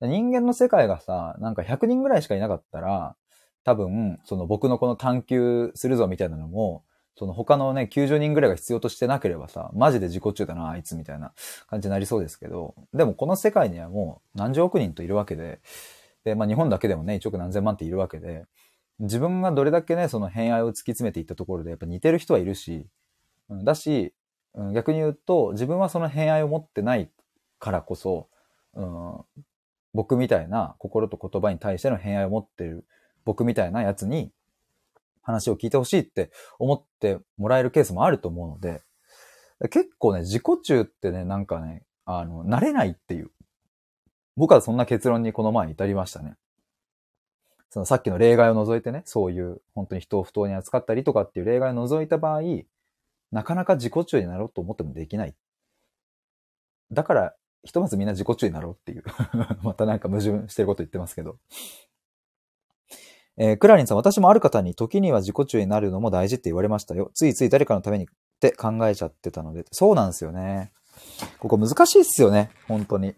[0.00, 3.16] 人間の世界がさ、なんか100人ぐらいしかいなかったら、
[3.62, 6.84] 多分、その僕のこの探求するぞみたいなのも、
[7.16, 11.32] その他のね、90人ぐらいが必要としてなければさ、マジで自己中だな、あいつみたいな
[11.68, 15.60] 感じになりそうですけど、でもこの世界にはもう何十億人といるわけで、
[16.24, 18.46] で、まあ日本だけでもね、1億何千万っているわけで、
[18.98, 22.86] 自分がどれだけね、その偏愛を突き詰めていったところで、やっぱ似てる人はいるし、
[23.48, 24.12] だし、
[24.72, 27.10] 逆に言うと、自分はその偏愛を持ってない
[27.58, 28.28] からこそ、
[28.74, 29.42] うん、
[29.94, 32.84] 僕みたいな心と言葉に対しての偏愛を持ってる
[33.24, 34.32] 僕みたいなやつに
[35.24, 38.82] 話を聞いてほしいって思ってもらえるケースもあると思うので、
[39.70, 43.30] 結構ね、自己中ってね、なんかね、あの、慣れないっていう。
[44.36, 46.36] 僕はそんな結論にこの前至りましたね。
[47.70, 52.42] そのさっきの例外を除いてね、そういう本当に人を不当に扱ったりとかっていう例外を除いた場合、
[53.32, 55.34] なかなか自己中になろうと思ってもできない。
[56.92, 57.34] だから、
[57.64, 59.04] ひとまずみんな自己中になろうっていう
[59.64, 61.38] またなんか矛盾してること言ってますけど。
[63.36, 67.10] えー、クラリンさん、私もある方に時には自己中になるのも大事って言われましたよ。
[67.14, 68.06] ついつい誰かのためにっ
[68.40, 69.64] て考えちゃってたので。
[69.72, 70.72] そうなんですよね。
[71.38, 72.50] ここ難しいっすよね。
[72.68, 73.14] 本当に。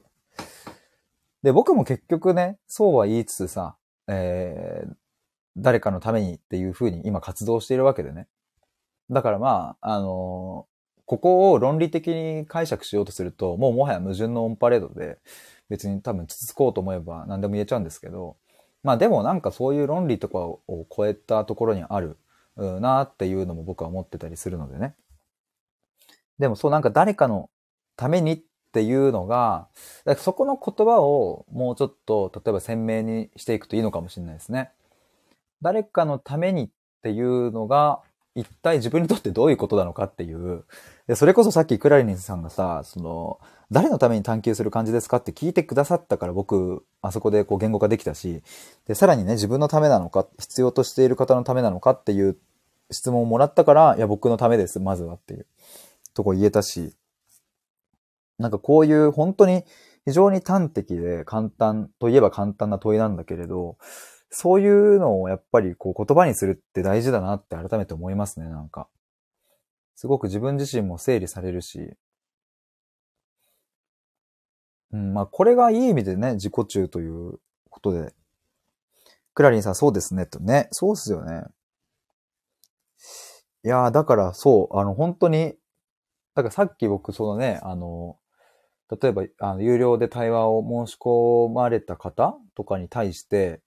[1.42, 3.76] で、僕も結局ね、そうは言いつつさ、
[4.09, 4.94] えー、
[5.57, 8.26] 誰かのためにっていう風に今活動しているわけでね。
[9.11, 15.18] だからまあ、あのー、ここを論理的に解釈しようとすると、もうもはや矛盾のオンパレードで、
[15.68, 18.37] 別に多分つつこうと思えば何でも言えちゃうんですけど、
[18.87, 22.16] まあでもなんかそういう論理とかを超えたところにある
[22.57, 24.94] なっていうのも僕は思ってたりするのでね。
[26.38, 27.51] でもそうなんか誰かの
[27.96, 28.40] ためにっ
[28.72, 29.66] ていうのが、
[30.18, 34.70] そこの言葉をもうちょっと例えば鮮明にしていくといいのかもしれないですね。
[35.62, 36.68] 誰かのためにっ
[37.03, 38.03] ていうのが
[38.37, 40.64] 一体自分にとってどういうことなのかっていう。
[41.07, 43.38] で、それこそさっきクラリニンさんがさ、その、
[43.71, 48.42] 誰のために探求する感じですかって聞いてくださったから僕、あそこでこう言語化できたし、
[48.87, 52.37] で、さらにね、自分のためなのか、必要としている方のためなのかっていう
[52.90, 55.47] 質問をもらったから、いや、僕のためです、まずはっていう
[56.14, 56.97] とこ言えたし、
[58.38, 59.64] なんかこういう本当に
[60.05, 63.77] 非常に端的で簡単といえば簡単な問いなんだけれど、
[64.31, 68.88] そういうのをやっぱりこう言葉にするって大事だなって改めて思いますね、なんか。
[69.97, 71.97] すごく自分自身も整理されるし、
[74.93, 78.15] うん、まあ、これがいい意味でね、自己中ということで。
[79.35, 80.69] クラリンさん、そうですね、とね。
[80.71, 81.44] そうっすよね。
[83.65, 85.57] いやー、だからそう、あの、本当に、
[86.35, 88.19] だからさっき僕、そのね、あの、
[89.01, 93.61] 例えば、あの、有料で対話を申し込まれた方とかに対して、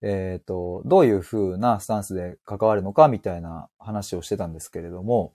[0.00, 5.34] えっ、ー、と、どういう風なスタンスで関わるのかみたいな話をしてたんですけれども、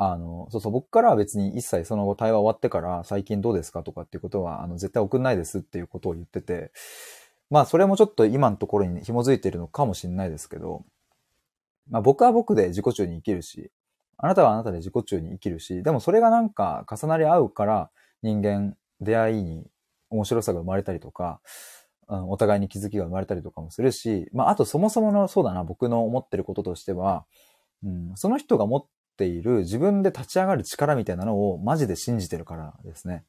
[0.00, 6.70] あの、そうそう、僕からは別に一切その後対話終わってから最近どうですかとかっていうことは、あの、絶対送んないですっていうことを言ってて、
[7.50, 10.84] まあそれもちょっと今のところに紐づいてるのかもしれないですけど、
[11.90, 13.72] まあ僕は僕で自己中に生きるし、
[14.18, 17.90] あなたはあなたで自己中に生きるし、でもそれがなんか重なり合うから
[18.22, 19.66] 人間、出会いに
[20.10, 21.40] 面白さが生まれたりとか、
[22.08, 27.24] うん、お互いに気づきが生まれたりとかもするし、まああとそもそものそうだな、僕の思ってることとしては、
[27.84, 28.84] うん、その人が持っ
[29.18, 33.24] ている自分で立ち上がる力みたいなのをマジで信じてるからですね。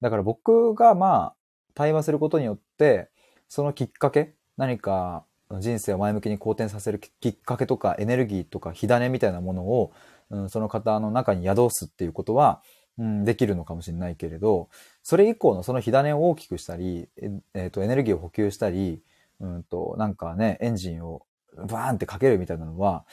[0.00, 1.34] だから僕がまあ
[1.74, 3.08] 対話することによって、
[3.48, 5.24] そのきっかけ、何か
[5.60, 9.92] 人生を前向きに好転させるきっかけとかエネルギーとか火種みたいなものを、
[10.30, 12.62] うん、その方の中に宿すっていうことは、
[12.98, 14.68] うん、できるのかもしれないけれど、
[15.02, 19.02] それ以降のその火種を大きくしたり、ええー、とエネルギーを補給したり、
[19.40, 23.04] うんと、なんかね、エンジンをバーンってかけるみたいなのは、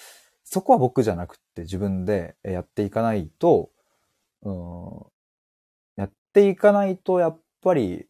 [0.44, 3.72] そこは僕じゃなくって自分でやっていかないと、
[4.44, 5.06] うん、
[5.96, 8.08] やっていかないとやっぱり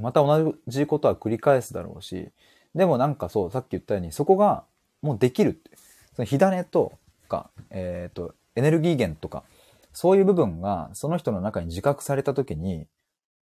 [0.00, 2.30] また同じことは繰り返すだろうし、
[2.74, 4.64] でもなんかそう、さっき言ったように、そこが
[5.02, 5.70] もうできるって。
[6.14, 6.92] その火種と
[7.28, 9.44] か、えっ、ー、と、エネルギー源とか、
[9.92, 12.86] そういう部分がその人の中に自覚された時に、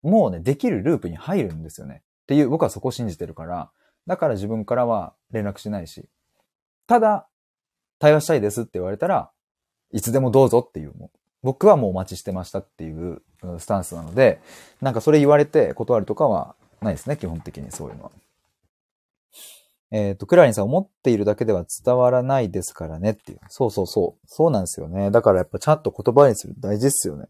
[0.02, 2.02] もうね、できるループに入るんですよね。
[2.24, 3.70] っていう、僕はそこを信じてるから、
[4.06, 6.08] だから自分からは連絡しないし、
[6.86, 7.26] ただ、
[8.02, 9.30] 対話したいですって言われたら、
[9.92, 10.92] いつでもどうぞっていう、
[11.44, 13.22] 僕はもうお待ちしてましたっていう
[13.60, 14.40] スタンスなので、
[14.80, 18.10] なんかそれ言われて断るとかはないですね、基本的にそういうのは。
[19.92, 23.40] えっ、ー、と、クラリンさん思っているだけでは伝わらないですからねっていう。
[23.46, 24.26] そうそうそう。
[24.26, 25.12] そうなんですよね。
[25.12, 27.26] だからやっぱちゃんと言葉にする大事ですよね。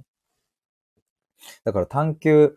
[1.64, 2.56] だから探求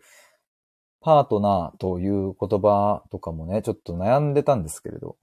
[1.02, 5.16] パートナーという言葉とかもね、ちょっと悩んでたんですけれど。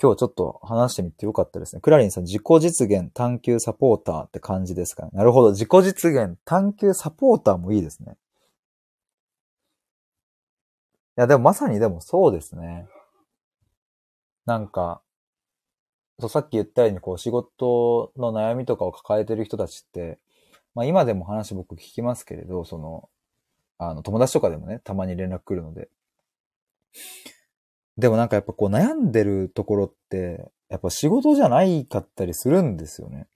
[0.00, 1.80] 今日ちょっと話してみてよかったですね。
[1.80, 5.10] クラリンさん、自己実現探求サポーターって感じですかね。
[5.14, 5.52] なるほど。
[5.52, 8.16] 自己実現探求サポーターもいいですね。
[11.18, 12.86] いや、でもまさにでもそうですね。
[14.44, 15.00] なんか、
[16.20, 20.18] そうさっき言ったように、こう、仕事の悩みとかを抱えてる人たちって、
[20.74, 23.08] まあ今でも話僕聞きますけれど、その、
[23.78, 25.88] あの、友達とかでもね、たまに連絡来るので。
[27.98, 33.26] でもなんかやっぱこう悩んでるところって、やっぱ仕事じゃないかったりするんですよね。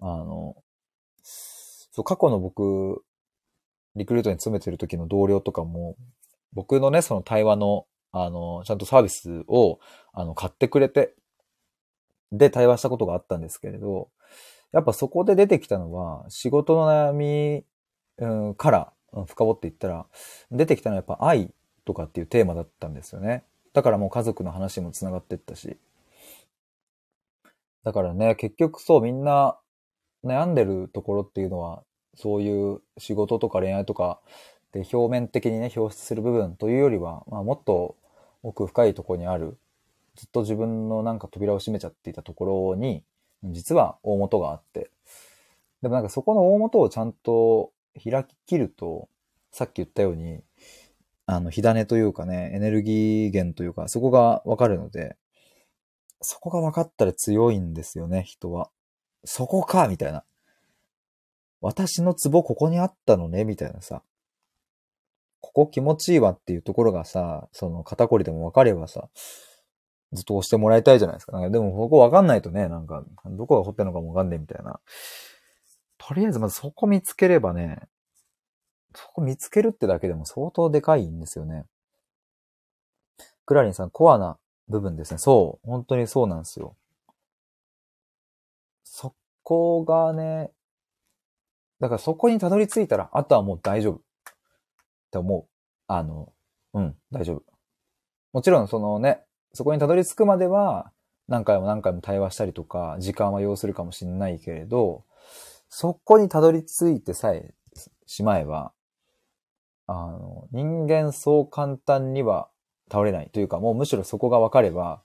[0.00, 0.56] あの、
[1.22, 3.02] そう、過去の僕、
[3.96, 5.96] リクルートに勤めてる時の同僚とかも、
[6.52, 9.80] 僕のね、その対話のあの、ちゃんとサービスを、
[10.12, 11.14] あの、買ってくれて、
[12.30, 14.10] で対話したことがあったんですけれど、
[14.72, 17.64] やっぱそこで出てきたのは、仕事の悩み、
[18.18, 18.92] うん、から
[19.26, 20.06] 深掘っていったら、
[20.50, 21.54] 出てきたのはやっぱ愛
[21.88, 23.44] とかっていうテーマだったんですよね。
[23.72, 25.78] だからもう家族の話も繋がってったし。
[27.82, 29.58] だからね、結局そうみんな
[30.22, 31.82] 悩んでるところっていうのは、
[32.14, 34.20] そういう仕事とか恋愛とか
[34.72, 37.96] で、表面的にね、表出する部分というよりは、まあ、もっと
[38.42, 39.56] 奥深いところにある、
[40.14, 43.02] ずっと自分のなんか扉を閉めちゃっていたところに、
[43.44, 44.90] 実は大元があって、
[45.80, 49.08] でもなんかそこの大元をちゃんと開き切ると、
[49.52, 50.42] さっき言ったように、
[51.30, 55.14] あの、火種というかね、エネルギー源というか、そこがわかるので、
[56.22, 58.70] そこが分かったら強いんですよね、人は。
[59.24, 60.24] そこかみたいな。
[61.60, 64.02] 私のツボここにあったのねみたいなさ。
[65.40, 69.10] ここ気持ちいいわっていうところがさ、その肩こりでも分かればさ、
[70.12, 71.32] ずっと押してもらいたいじゃないですか。
[71.32, 74.80] なんかでもここ分かんないとね、なんか、どこが掘ってるのかも分かんねえみたいな。
[75.98, 77.82] とりあえずまずそこ見つければね、
[78.98, 81.66] そこ見つけるってだけでも相当でかいんですよね。
[83.46, 84.38] クラリンさん、コアな
[84.68, 85.18] 部分ですね。
[85.18, 85.66] そう。
[85.66, 86.76] 本当にそうなんですよ。
[88.82, 90.50] そこがね、
[91.78, 93.94] だからそこにたどり着いたら、あとはもう大丈夫。
[93.94, 94.00] っ
[95.12, 95.46] て思う。
[95.86, 96.32] あの、
[96.74, 97.42] うん、大丈夫。
[98.32, 99.22] もちろんそのね、
[99.52, 100.92] そこにたどり着くまでは、
[101.28, 105.04] 何回も何回も対話したりとか、時間は要するかもしれないけれど、
[105.68, 107.54] そこにたどり着いてさえ
[108.06, 108.72] しまえば、
[109.88, 112.48] あの、人間そう簡単には
[112.90, 115.02] 倒れないというか、もうむしろそこが分かれば、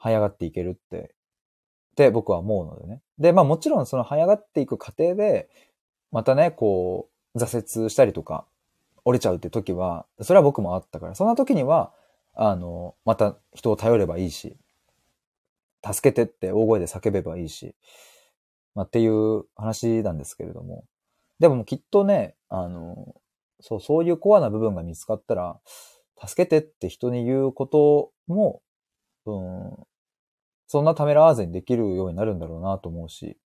[0.00, 1.14] 這い上がっていけるって、
[1.92, 3.00] って僕は思うのでね。
[3.18, 5.48] で、まあもちろんその這い上がっていく過程で、
[6.12, 8.44] またね、こう、挫折したりとか、
[9.06, 11.92] 折れちゃうって時は、それは僕もあったから、そんな時には、
[12.34, 14.56] あの、また人を頼ればいいし、
[15.84, 17.74] 助けてって大声で叫べばいいし、
[18.74, 20.84] まあ、っていう話なんですけれども。
[21.38, 23.14] でもきっとね、あの、
[23.66, 25.58] そう、そういうコアな部分が見つかったら、
[26.22, 28.60] 助けてって人に言うことも、
[29.24, 29.86] うん、
[30.66, 33.38] そんなためらわずにできるようになるんだろうなと思うし。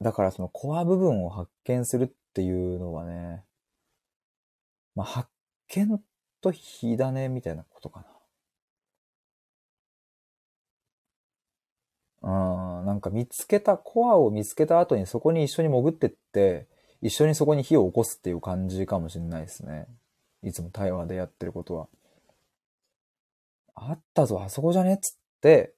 [0.00, 3.42] だからそのコア部分を発見するっていうのはね、
[4.94, 5.28] まあ、発
[5.68, 6.00] 見
[6.40, 8.06] と火種みたいなことか
[12.22, 12.80] な。
[12.80, 16.68] うん、なんか見つけた、コアを見つけた後にそこに一緒に潜ってって、
[17.02, 19.86] 一緒にそこに火を起こすっていう感じかもしれないですね。
[20.42, 21.88] いつも対話でやってることは。
[23.74, 25.74] あったぞ、あそこじゃねっつって、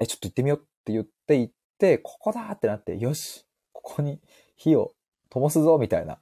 [0.00, 4.20] え、ちょっと行ってみようって言って行って、ここだってなって、よしここに
[4.56, 4.92] 火を
[5.30, 6.18] 灯すぞみたいな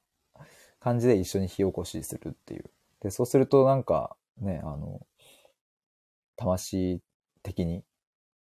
[0.81, 2.71] 感じで一緒に火起こしするっていう。
[3.01, 5.07] で、そうするとなんかね、あの、
[6.37, 7.01] 魂
[7.43, 7.85] 的に、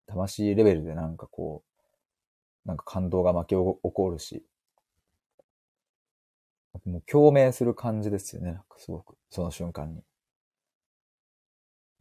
[0.07, 1.63] 魂レベルでなんかこ
[2.65, 4.43] う、なんか感動が巻き起こるし、
[6.89, 10.01] もう共鳴する感じですよね、なんかすごく、その瞬間に。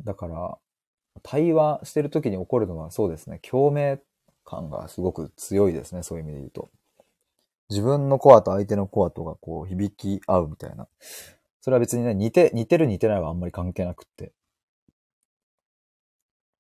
[0.03, 0.59] だから、
[1.23, 4.01] 対話してる時に起こるのはそうですね、共鳴
[4.45, 6.71] 感がすごく強いですね、そういう意味で言うと。
[7.71, 10.89] 自分のコアと相手のコアとがこう響き合うみたいな。
[11.61, 14.33] それは別にね、似て、似てる似てないはあんまり関係なくって。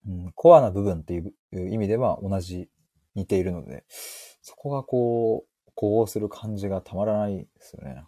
[0.06, 1.32] うん、コアな部分っていう
[1.70, 2.68] 意味では同じ、
[3.14, 3.84] 似ているので、
[4.42, 8.04] そこがこう、呼応する感じがたまらないですよね、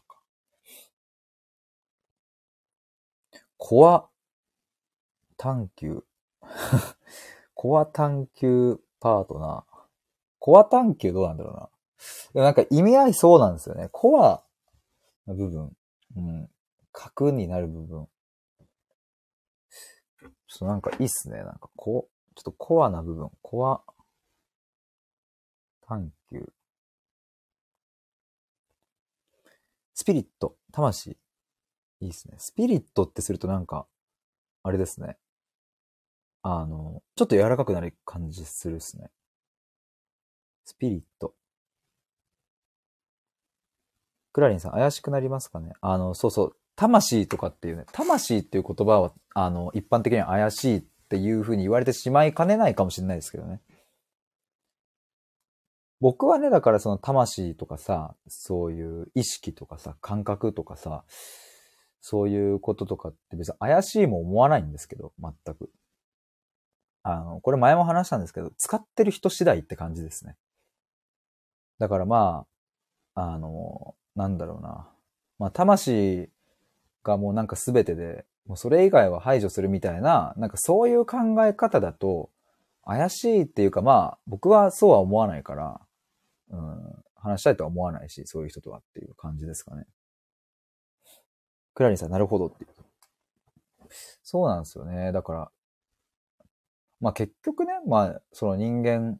[3.62, 4.08] コア
[5.36, 6.02] 探求。
[7.54, 9.80] コア探求パートナー。
[10.38, 11.70] コア探求どうなんだろうな。
[12.32, 13.90] でもなんか意味合いそうなんですよね。
[13.92, 14.42] コア
[15.26, 15.76] の部分。
[16.16, 16.50] うん。
[16.90, 18.08] 核になる部分。
[20.18, 20.30] ちょっ
[20.60, 21.36] となんかいいっすね。
[21.44, 23.30] なんかこう、ちょっとコアな部分。
[23.42, 23.84] コア
[25.82, 26.50] 探求。
[29.92, 30.56] スピリット。
[30.72, 31.18] 魂。
[32.00, 32.34] いいっすね。
[32.38, 33.86] スピリットってするとなんか、
[34.62, 35.16] あれですね。
[36.42, 39.10] あの、ちょっと柔らかくなる感じするっすね。
[40.64, 41.34] スピリット。
[44.32, 45.72] クラリンさん、怪しくなりますかね？
[45.80, 50.80] あの、そうそう、魂とかっていうね、魂っていう言葉は、あの、一般的には怪しいっ
[51.10, 53.60] ていうふうに言われてしまいかねないかもしれないですけどね。
[56.00, 61.04] 僕はね、だからその魂とかさ、そういう意識とかさ、感覚とかさ、
[62.00, 65.70] そういうこととかって別に怪しいも思わないんですけど、全く。
[67.02, 70.36] あの、これ前も話したんですけど、使ってる人次第って感じですね。
[71.78, 72.46] だからま
[73.14, 74.88] あ、あの、なんだろうな。
[75.38, 76.30] まあ、魂
[77.02, 82.30] がもうなんか全てで、もうそれ以外は排除するみたいな、なんかそういう考え方だと、
[82.84, 85.80] 怪しいっていうかまあ、僕はそうは思わないから、
[86.50, 89.84] うん、話したいとは思わないし、そういう人とはっていう感じですかね。
[91.80, 92.66] クラリンさん、なるほどって。
[94.22, 95.12] そうなんですよね。
[95.12, 95.50] だから、
[97.00, 99.18] まあ結局ね、まあ、その人間、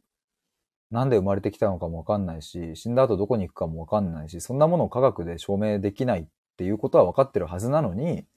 [0.91, 8.27] なんで生まれてきたのかもわかんないし、死んだ後どこに行くかもわかんないし、そんなものを科学で証明できないっていうことは分かってるはずなのに、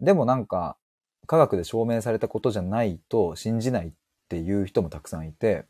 [0.00, 0.76] でもなんか、
[1.26, 3.92] 科学で証明されたことじゃないと信じないっ
[4.28, 5.64] ていう人もたくさんいて、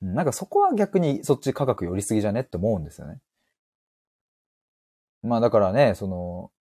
[0.00, 3.18] なんかそこは逆にそっち科学寄りすぎじゃねって思うんですよね。
[5.24, 6.52] まあだからね、その、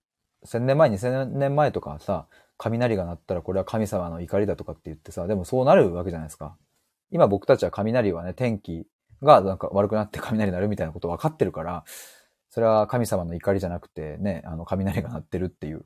[0.43, 2.27] 千年前、二千年前とかさ、
[2.57, 6.57] 雷が鳴ったらこれは神様の怒りだとかって言ってさ、でもそうなるわけじゃないですか。
[7.11, 8.85] 今僕たちは雷はね、天気
[9.21, 11.83] がなんか悪くなって 雷鳴るみたいなこと分かってるから、
[12.49, 15.85] それは神様の怒りじゃなくてね、あの雷が鳴ってるっていう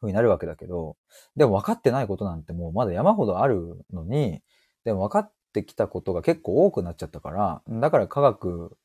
[0.00, 0.96] 風になるわけだけど、
[1.36, 4.42] でも分かってないことなんてもうまだ山ほどあるのに、
[4.84, 8.76] でも分かってきたことが結構多くなっちゃったから、だから科学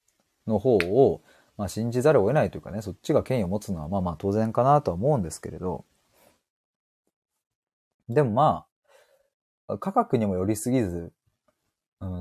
[0.47, 1.21] の方を、
[1.57, 5.85] まあ、信じざるを得ないというかね、そっちが権威を持つのはまあまあ当然かなとは思うんですけれど、
[8.09, 8.65] でもま
[9.67, 11.11] あ、科学にもよりすぎず、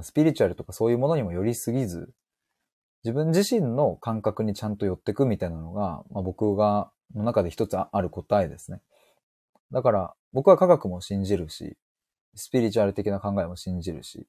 [0.02, 2.12] スピリチュアルとかそういうものにもよりすぎず、
[3.04, 8.80] 自分自身の感覚にちゃんと寄ってくみたいなのが、まあ、僕が、の中で一つある答えですね。
[9.72, 11.76] だから、僕は科学も信じるし、
[12.34, 14.26] スピリチュアル的な考えも信じるし、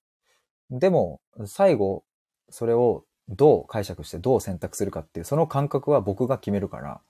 [0.72, 2.04] でも、最後、
[2.50, 7.02] それをどう解釈してどう選択するかっていう、その感覚は僕が決めるから、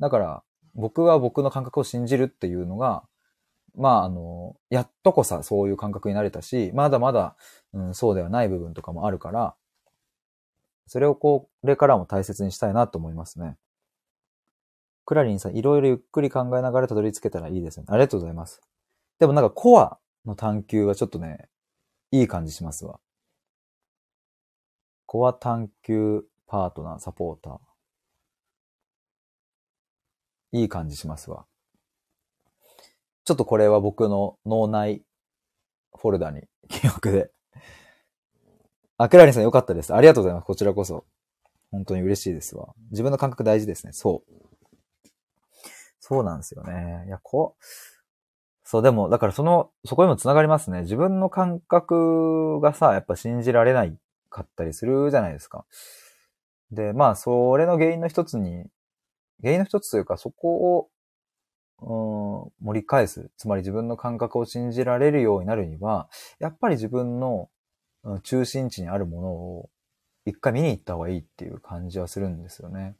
[0.00, 0.42] だから、
[0.74, 3.04] 僕は僕の感覚を信じるっていうのが、
[3.74, 7.36] まあ、あの、やっとこさ、そういう感覚になれたし、まだまだ、
[7.72, 9.54] うん、そうではない部分とかもあるから、
[10.86, 13.56] それをこれからも大切にしたいなと思いますね。
[15.04, 17.86] クラリンさん、いろいろゆっくり考えながらたどり着けたらいいですね。
[17.88, 18.60] ありがとうございます。
[19.18, 21.48] でもなんかコアの探求はちょっとね、
[22.10, 23.00] いい感じしますわ。
[25.08, 27.58] コア探求パートナー、サポーター。
[30.52, 31.46] いい感じしますわ。
[33.24, 35.02] ちょっとこれは僕の脳内
[35.96, 37.30] フォルダに記憶で。
[38.98, 39.94] あ、クラリンさんよかったです。
[39.94, 40.44] ありがとうございます。
[40.44, 41.06] こちらこそ。
[41.70, 42.74] 本当に嬉しいですわ。
[42.90, 43.94] 自分の感覚大事ですね。
[43.94, 44.32] そう。
[46.00, 47.04] そうなんですよね。
[47.06, 47.64] いや、こう、
[48.62, 50.82] そう、でも、だからその、そこにも繋がりますね。
[50.82, 53.98] 自分の感覚がさ、やっぱ信じられない
[54.28, 55.64] かったりするじゃないですか。
[56.70, 58.66] で、まあ、それの原因の一つに、
[59.42, 60.88] 原因の一つというか、そこを、
[61.80, 63.30] うん、盛り返す。
[63.36, 66.08] つまり自分の感覚を信じられるようになるには、
[66.38, 67.48] やっぱり自分の
[68.22, 69.70] 中心地にあるものを
[70.24, 72.96] 一回見に行った方がいいっていう感じはするんですよね。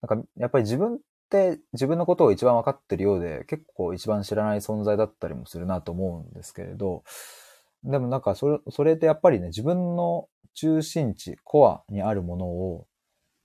[0.00, 0.98] なんか、やっぱり自分っ
[1.30, 7.04] て自分のことを一番分かってるようで、結構一番知らない存在だったりもするなと思うんですけれど、
[7.84, 12.86] でもなんかそれ、それってやっぱりね、自分の中心地、コアにあるものを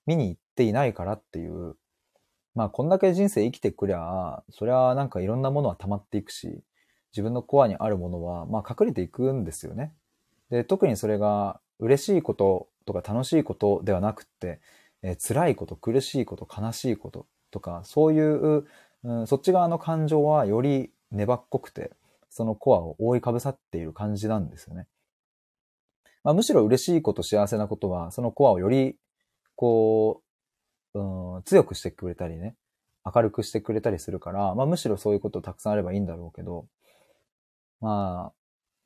[0.06, 1.76] 見に行っていないからっていう、
[2.56, 6.64] まあこんだけ人生生きてくりゃ、そりゃなんかいろんなものは溜まっていくし、
[7.12, 9.94] 自分のコアにあるものは、まあ隠れていくんですよね。
[10.50, 14.60] で、特にそれが嬉しいこととか楽しいことではなくって、
[15.04, 18.66] えー、辛いこと、苦しいこと、悲しいこととか、そういう、
[19.04, 21.92] うん、そっち側の感情はより粘っこくて、
[22.38, 24.86] そのコアを覆いかぶさっている感じなんですよね。
[26.24, 28.96] まあ、むしろ嬉しいこと、幸せなことは、そのコアをより、
[29.56, 30.22] こ
[30.94, 32.56] う、うん、強くしてくれたりね、
[33.04, 36.68] 明るくしてくれたりするから、まあ、むしろそういうことたくさんあればいいんだろうけど、
[37.82, 38.34] まあ、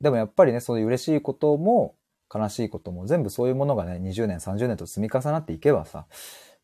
[0.00, 1.94] でもやっぱりね、そういう嬉しいことも、
[2.34, 6.06] 悲しいことも全部そういうものがね、20年、30年と積み重なっていけばさ、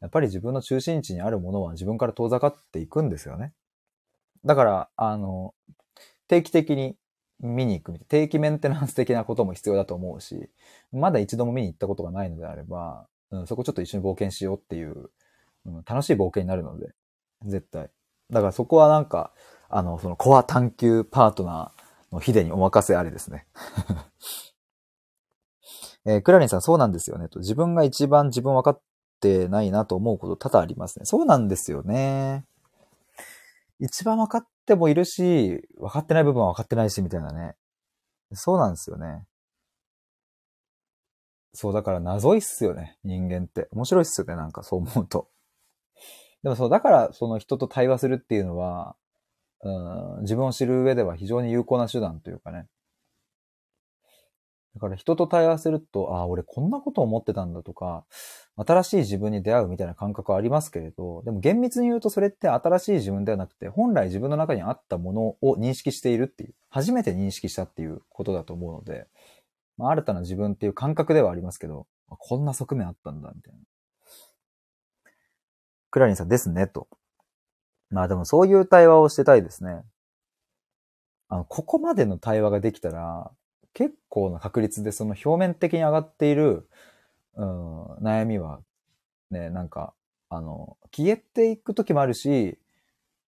[0.01, 3.53] やっぱり自分の中心地にあるものは自分から遠ざかっていくんですよね。
[4.45, 5.55] だから、あの、
[6.29, 6.97] 定期的に
[7.41, 10.49] 見に行くみたい、定期メンテナンス的なことも必要だと思うし、
[10.93, 15.11] まだ一度も見に行ったことがないのであれば、うん、そこちょっと一緒に冒険しようっていう、
[15.67, 16.95] うん、楽しい冒険になるので、
[17.45, 17.91] 絶対。
[18.31, 19.33] だからそこはなんか、
[19.69, 23.47] あの、そのコア探求パートナーのヒデにお任せあれですね。
[26.05, 27.29] えー、クラリンさん、そうなんですよね。
[27.29, 28.81] と自分が一番自分分かっ
[29.21, 31.05] てないなと思うこと多々ありますね。
[31.05, 32.45] そうなんですよね。
[33.79, 37.57] 一番分かってもいるし、分かってない部分は分かってないし、みたいなね。
[38.35, 39.25] そうなんですよね。
[41.55, 43.69] そう、だから謎いっすよね、人間って。
[43.73, 45.29] 面白いっすよね、なんかそう思うと。
[46.43, 48.95] でもそう、だからその人と対話するっていうのは、
[49.63, 52.69] うん、自分を知る上では非常に有効な手段というかね。
[54.75, 58.05] だから人と対話すると、ああ、俺こんなこと思ってたんだとか、
[58.57, 69.07] 新しい自分に出会うみたいな感覚はありますけれど、でも厳密に言うとそれって新しい自分ではなくて、本来自分の中にあったものを認識しているっていう、初めて認識したっていうことだと思うので、
[69.77, 73.61] まあ、新たな自分っていう感覚ではありますけど、こんな側面あったんだ、みたいな。
[75.91, 76.89] クラリンさんですね、と。
[77.91, 79.83] まあでもそういう対話をしてたいですね。
[81.29, 83.31] あの、ここまでの対話ができたら、
[83.79, 86.69] 結構な確率でその表面的に上がっている、
[87.37, 88.59] うん、悩みは、
[89.31, 89.95] ね、なんか、
[90.29, 92.59] あの、消えていく時もあるし、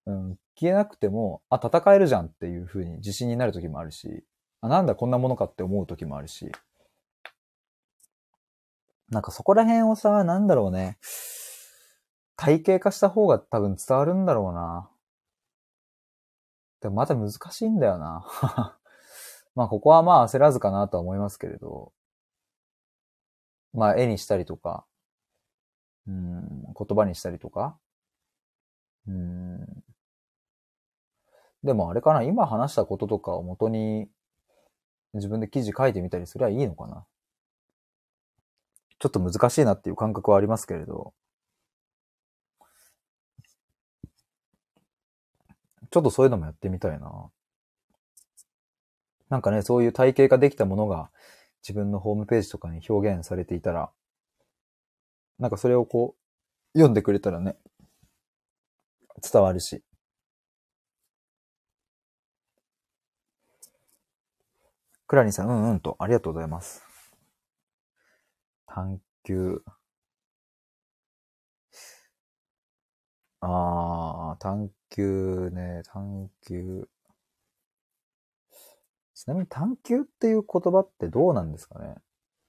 [0.07, 4.25] うん、消えなくても、あ、戦えるじゃんっていう風に自信になる時もあるし、
[4.61, 6.51] あ、なんだこんなものかって思う時もあるし、
[9.09, 10.99] なんかそこら辺をさ、なんだろうね、
[12.35, 14.91] 体系化した方が多分伝わるんだろうな。
[16.81, 18.77] でもまた難しいんだよな。
[19.55, 21.93] まあ、ここはまあ焦らずかなとは思いますけれど、
[23.73, 24.85] まあ、絵にしたりとか、
[26.07, 27.79] うん、言葉にしたりとか、
[29.07, 29.83] うん。
[31.63, 34.09] でもあれかな、今話したこととかを元に
[35.15, 37.07] 自分で記事書いてみたりすりゃいいのかな。
[38.99, 41.15] ちょっと難しいなっていう感覚はありますけれど、
[45.91, 47.31] ちょっとそういうのもやってみたいな。
[49.31, 51.11] なんかね、そういう体系ができたものが
[51.63, 53.91] 自分のホームページとかに表現されていたら、
[55.41, 56.15] なんかそれをこ
[56.75, 57.57] う、読んでくれたらね、
[59.23, 59.83] 伝わるし。
[65.07, 66.83] クラリンさん、うんうんと、ありがとうございます。
[68.67, 69.63] 探求。
[73.43, 76.89] ああ、探求ね、探求。
[79.21, 81.97] ちなみに探求っていう言葉ってどうなんですかね？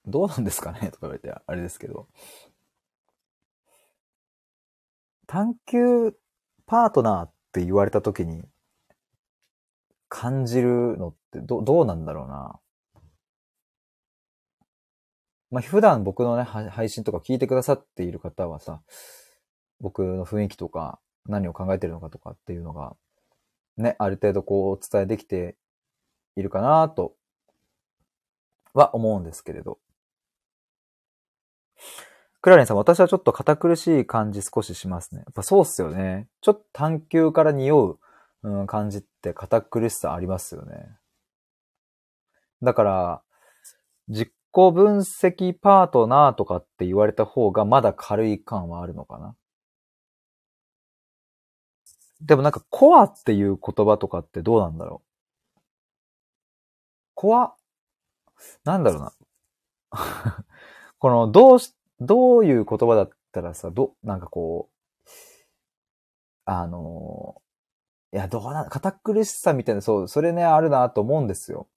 [0.06, 0.90] どうなんですかね？
[0.90, 2.08] とか言われてあれですけど。
[5.26, 6.14] 探求
[6.64, 8.42] パートナーって言われた時に
[10.08, 12.58] 感じるのってど、どうなんだろうな？
[15.50, 18.80] まあ、普段僕のね、配信とか聞いてくださっている方はさ、
[19.78, 22.96] 僕の雰囲気とか何を考えてるのかとかっていうのが、
[23.76, 25.56] ね、ある程度こうお伝えできて
[26.36, 27.14] いるかなと
[28.74, 29.78] は思うんですけれど。
[32.40, 35.20] クラリンさん、私はちょっと堅苦しい感じ少ししますね。
[35.20, 36.28] やっぱそうっすよね。
[36.40, 37.98] ちょっと探求から匂う、
[38.42, 40.98] うん、感じって堅苦しさありますよね。
[42.62, 43.22] だから、
[44.08, 49.36] 実行分析パートナーとかって言われた方がまだ軽い感はあるのかな。
[52.20, 55.11] でもなんかコアっていう言葉とかってどうなんだろう
[57.22, 57.26] う。
[57.26, 57.54] コア、
[58.64, 59.12] なんだろうな。
[60.98, 65.10] この、どうし、どういう言葉だったらさ、ど、なんかこう、
[66.44, 67.40] あの、
[68.12, 71.68] いや、どうな、堅苦しさみたいな、そう、それね、あるなと思うんですよ。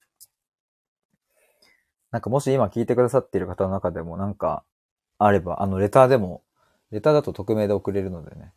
[2.10, 4.64] なんかもし今聞いてくださっている方の中でもなんか
[5.18, 6.42] あれば、あの、レターでも、
[6.90, 8.52] レターだと匿名で送れるのでね。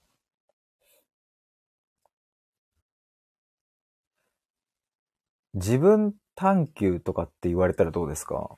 [5.54, 8.58] 自分探求とかって言われたらどうですか？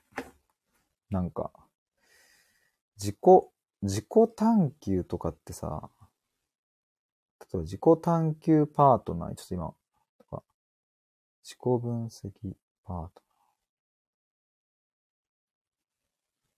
[1.10, 1.52] なんか、
[2.96, 3.18] 自己、
[3.82, 4.06] 自己
[4.36, 5.90] 探求とかってさ、
[7.40, 9.74] 例えば自己探求パートナー、ちょっと今、
[10.20, 10.44] とか
[11.44, 12.32] 自己分析
[12.84, 13.12] パートナー。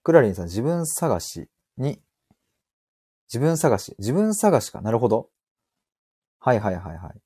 [0.04, 1.48] クラリンさん、自分探し
[1.78, 2.02] に、
[3.30, 4.82] 自分探し、自分探しか？
[4.82, 5.30] なるほど。
[6.40, 7.22] はいはいはいはい。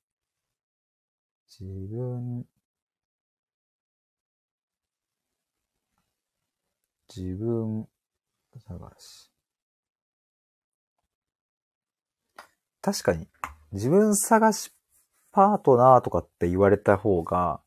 [1.60, 2.46] 自分、
[7.14, 7.88] 自分
[8.66, 9.30] 探し。
[12.80, 13.28] 確かに、
[13.72, 14.72] 自分探し
[15.32, 17.60] パートナーとかって言われた方が、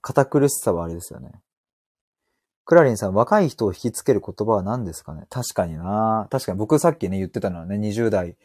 [0.00, 1.40] 堅苦しさはあれですよね。
[2.66, 5.26] クラリンさん、若い人を引きつける言葉は何ですかね？
[5.28, 8.36] 確かにな確かに僕さっきね言ってたのはね、20代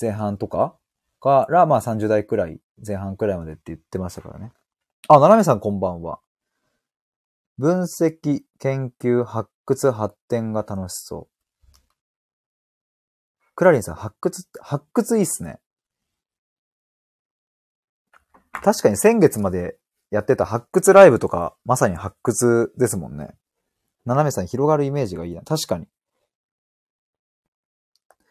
[0.00, 0.74] 前半とか
[1.20, 4.52] から、まあ30代くらい、前半くらいまでって言ってましたからね。
[5.08, 6.20] あ、ななめさんこんばんは。
[7.58, 11.36] 分析、研究、発掘、発展が楽しそう。
[13.54, 15.58] クラリンさん、発掘、発掘いいっすね。
[18.52, 19.78] 確かに先月まで
[20.10, 23.34] やってた発掘ライブとか、まさに発掘ですもんね。
[24.04, 25.42] 斜めさん広がるイメージがいいな。
[25.42, 25.88] 確かに。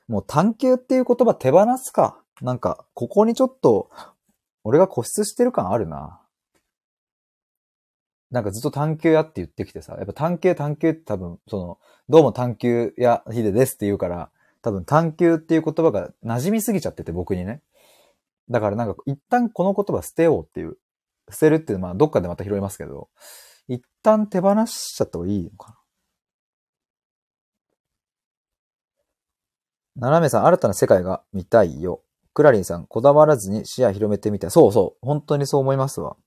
[0.08, 2.22] もう探求っていう言葉手放すか。
[2.42, 3.90] なんか、ここにちょっと、
[4.64, 6.22] 俺が固執してる感あるな。
[8.32, 14.30] なんかずっと探求やって言ってきてさ、やっぱ探求探求って多分、その、どうも探求やヒデですって言うから、
[14.62, 17.62] 多分探求っていう言葉が馴染みすぎちゃってて僕にね。
[18.50, 20.78] だからなんか一旦この言葉捨てようっていう、
[21.30, 23.10] 捨てるっていうのはまあどっかでまた拾いますけど、
[23.68, 25.78] 一旦手放しちゃった方がいいのかな。
[29.98, 32.02] 斜めさん、新たな世界が見たいよ。
[32.34, 34.52] クラリンさん、こだわらずに視野広めてみたい。
[34.52, 35.06] そうそう。
[35.06, 36.18] 本当にそう思いますわ。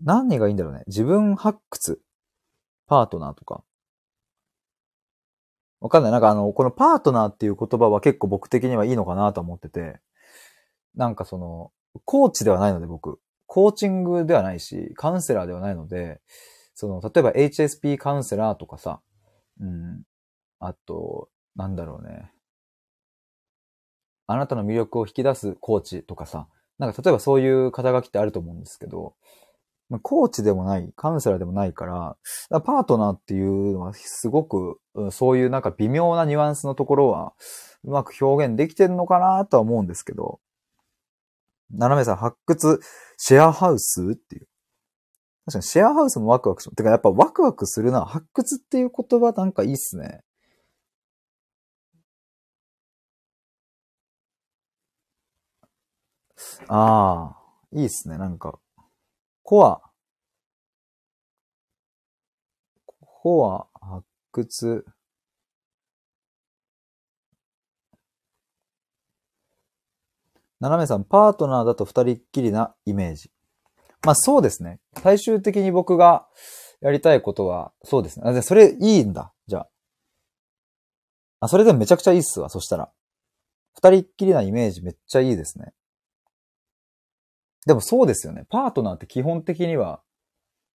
[0.00, 0.82] 何がいいんだろうね。
[0.86, 2.00] 自分発掘。
[2.86, 3.64] パートナーとか。
[5.80, 6.12] わかんない。
[6.12, 10.00] なんかあの、このパートナーっていう言葉は結構僕的にはいいのかなと思ってて。
[10.94, 11.72] なんかその、
[12.04, 13.20] コーチではないので僕。
[13.46, 16.20] コーチングではないし、カウンセラーではないので、
[16.74, 19.00] その、例えば HSP カウンセラーとかさ、
[19.60, 20.02] うん、
[20.58, 22.30] あと、なんだろうね。
[24.26, 29.14] あなたの魅力を引き出すコーチとかさ、なんか例えばそういう肩書きってあると思うんですけど、
[29.88, 32.18] まあコーチでもない、カウンセラーでもないから、か
[32.50, 34.80] らパートナーっていうのはすごく、
[35.10, 37.32] そういうなんか微妙なニュアンスのところは、
[37.84, 40.40] うまく表現できてるのかなとは思うんですけど、
[41.70, 42.80] 斜めさん、発掘、
[43.16, 44.46] シェアハウスっていう。
[45.46, 46.76] 確かにシェアハウスもワクワクします。
[46.76, 48.04] てかやっぱワクワクするな。
[48.04, 50.22] 発掘っていう言葉なんかいいっすね。
[56.68, 57.36] ああ、
[57.72, 58.18] いいっすね。
[58.18, 58.58] なんか、
[59.48, 59.80] コア、
[62.98, 64.84] コア、発掘、
[70.58, 73.30] 斜めさん、パートナーだと二人っきりなイメージ。
[74.04, 74.80] まあそうですね。
[75.00, 76.26] 最終的に僕が
[76.80, 78.28] やりたいことは、そうですね。
[78.28, 79.32] あ、それいいんだ。
[79.46, 79.68] じゃあ。
[81.38, 82.48] あ、それでもめちゃくちゃいいっすわ。
[82.48, 82.90] そしたら。
[83.74, 85.72] 二人っきりなイメージめっちゃいいですね。
[87.66, 88.46] でもそうですよね。
[88.48, 90.00] パートナーって基本的には、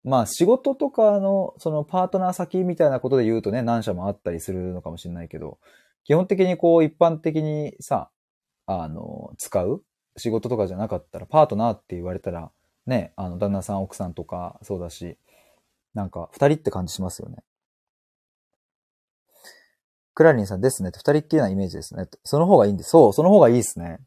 [0.03, 5.59] まあ仕事とかのそのパートナー先みたいなことで言うとね、何社もあったりするのかもしれないけど、
[6.05, 8.11] 基本的にこう一般的にさ、
[8.67, 9.83] あの、使う
[10.17, 12.51] 仕事とかじゃなかったら、パートナーって言われたら、
[12.87, 15.17] ね、あの、旦那さん、奥さんとかそうだし、
[15.95, 17.39] なんか二人って感じしますよね。
[20.15, 22.09] クラリンさんですね二人っきりなイメージですね。
[22.25, 22.83] その方がいいんで。
[22.83, 24.01] そう、その方がいいですね。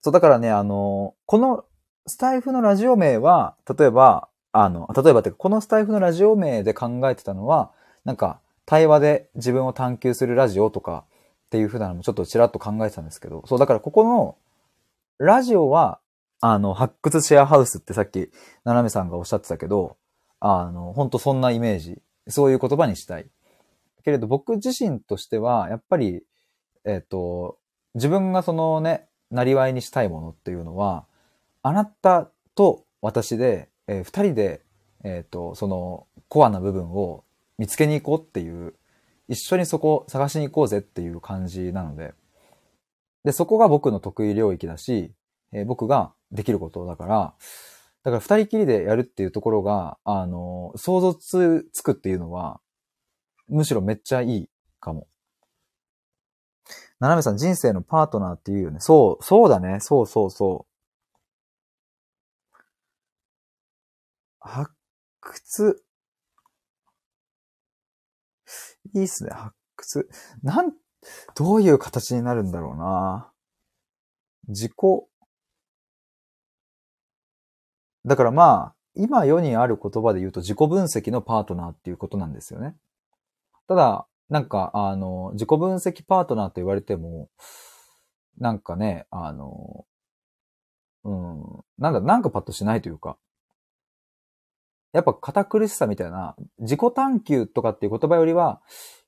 [0.00, 1.64] そう、だからね、あの、この
[2.06, 7.70] スタイフのラジオ名は、例えば、あの、例えばってこのスタイフのラジオ名で考えてたのは、
[8.04, 11.04] なんか、対話で自分を探求するラジオとか
[11.46, 14.36] っていう風なのもちょっとちらっと考えてたんですけど、そう、だからここの、
[15.18, 16.00] ラジオは、
[16.40, 18.30] あの、発掘シェアハウスってさっき、
[18.64, 19.96] ななめさんがおっしゃってたけど、
[20.40, 23.26] あの、ほんとそんなイメージ、そういう言葉にしたい。
[24.04, 26.24] けれど僕自身としては、やっぱり、
[26.84, 27.58] えっ、と、
[27.94, 31.04] 自分がそのね、なりわいにしたいものっていうのは、
[31.62, 34.62] あなたと私で、えー、二人で、
[35.04, 37.24] えっ、と、そのコアな部分を
[37.58, 38.74] 見つけに行こうっていう、
[39.28, 42.14] 一緒にそこ探しに行こうぜっていう感じなので、
[43.24, 45.12] で、そこが僕の得意領域だし、
[45.52, 47.34] えー、僕ができることだから、
[48.04, 52.60] だから二人きりでやるっていうところが、あの、想像つくっていうのは、
[53.48, 54.48] むしろめっちゃいい
[54.80, 55.06] かも。
[56.98, 58.78] ななめさん、人生のパートナーって言うよね。
[58.80, 59.78] そう、そうだね。
[59.80, 60.71] そうそうそう。
[64.42, 64.70] 発
[65.20, 65.82] 掘。
[68.94, 70.08] いいっすね、発掘。
[70.42, 70.72] なん、
[71.34, 73.32] どういう形になるんだろうな。
[74.48, 74.72] 自己。
[78.04, 82.76] だからまあ、今世にある言葉で言うと自己分析のパートナーっていうことなんですよね。
[83.68, 87.28] ただ、なんか、あの、自己分析パートナーと言われても、
[88.38, 89.86] なんかね、あの、
[91.04, 93.18] うん、なんだ、なんかパッとしないというか、
[94.92, 98.60] やっぱ堅苦しさみたいな、自己探求とかっていう言葉よりは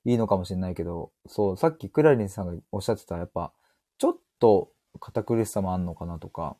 [0.03, 3.53] いいのかもしれないけど、そう、さっきクラリンさんがおっしゃってた、やっぱ、
[3.97, 6.57] ちょっと堅苦しさもあんのかなとか。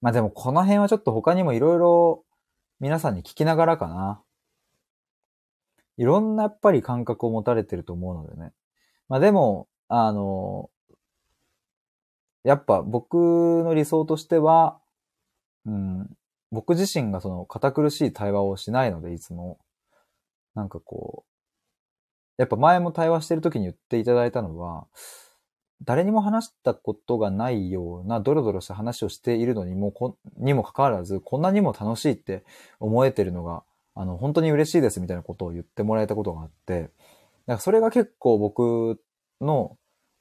[0.00, 2.24] まあでもこの辺はちょっと他にもいろいろ
[2.80, 4.22] 皆さんに聞きながらかな。
[5.96, 8.52] いろんなやっぱり感覚を持たれてると思うのでね。
[9.08, 10.70] まあでも、あの、
[12.44, 13.14] やっぱ僕
[13.64, 14.80] の理想としては、
[15.66, 16.10] うん、
[16.52, 19.58] 僕自身がその堅苦しい対話をしないので、いつも。
[20.54, 21.32] なんかこう、
[22.36, 24.86] やっぱ前も対話してる時に言っていただいたのは、
[25.84, 32.44] 誰にも話したことがないようなドロドロした話をしているのにも、にもかかわらず、こんなにも楽しいって
[32.78, 36.92] 思えてるのが、あの、本当に嬉しいですみたいなことを言ってもらえたことがあって、だか
[37.46, 39.00] らそれが結構僕
[39.40, 39.76] の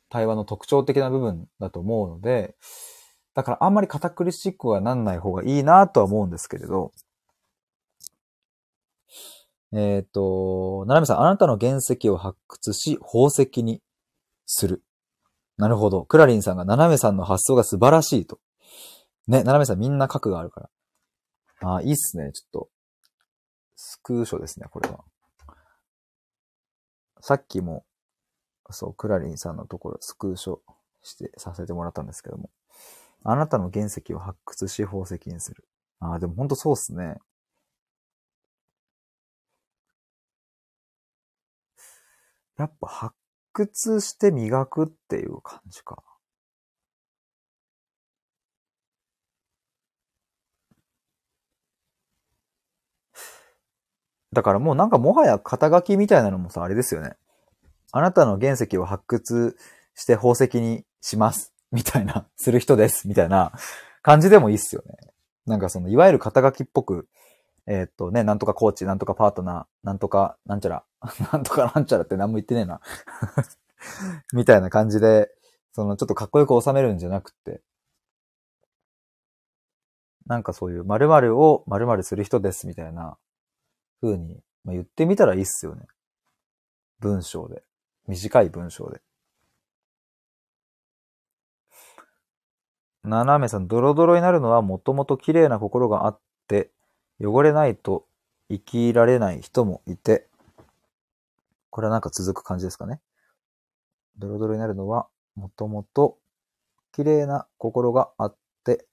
[0.09, 2.55] 対話の特徴的な部分だと思うので、
[3.33, 6.91] だからあんまり堅苦しくはなんない方がいいなとは思うんですけれど、
[9.73, 13.81] えっ、ー、と、ななみさん、あなたの原石を発掘し、宝石に
[14.45, 14.83] する。
[15.57, 16.03] なるほど。
[16.03, 18.39] クラリンさんが、ななめさんの発想が素晴らしいと。
[19.27, 20.69] ね、ななめさんみんな核があるか
[21.61, 21.75] ら。
[21.75, 22.31] あ、いいっすね。
[22.33, 22.69] ちょっと、
[23.75, 25.05] スクーショですね、これは。
[27.21, 27.85] さっきも、
[28.71, 30.59] そう、クラリンさんのところ、スクーショ
[31.01, 32.49] して、させてもらったんですけども。
[33.23, 35.65] あなたの原石を発掘し宝石にする。
[35.99, 37.17] ああ、でもほんとそうっすね。
[42.57, 43.15] やっぱ発
[43.53, 46.03] 掘して磨くっていう感じか。
[54.33, 57.17] だからもうなんかもはや肩書きみたいなのもさ、あれですよね。
[57.91, 59.57] あなたの原石を発掘
[59.95, 61.53] して宝石にします。
[61.71, 63.07] みたいな、する人です。
[63.07, 63.53] みたいな
[64.01, 64.95] 感じでもいいっすよね。
[65.45, 67.07] なんかその、いわゆる肩書きっぽく、
[67.67, 70.83] えー、っとね、なんとかコーチ、なんとかパートナー、なんとかなんちゃら、
[71.31, 72.81] なんとかなんちゃらって何も言ってねえな
[74.33, 75.31] みたいな感じで、
[75.73, 77.61] そのちょっとかっこよく収めるんじゃなくて、
[80.25, 83.17] なんかそういう〇〇を〇〇する人ですみたいな
[84.01, 85.85] 風に、まあ、言ってみたらいいっすよね。
[86.99, 87.63] 文章で。
[88.07, 89.01] 短い文章で。
[93.03, 96.69] 斜めさん、ドロドロになるのはもともと綺麗な心があって、
[97.19, 98.05] 汚れないと
[98.49, 100.27] 生きられない人もいて、
[101.69, 102.99] これはなんか続く感じですかね。
[104.17, 106.17] ドロドロになるのはもともと
[106.91, 108.85] 綺麗な心があって、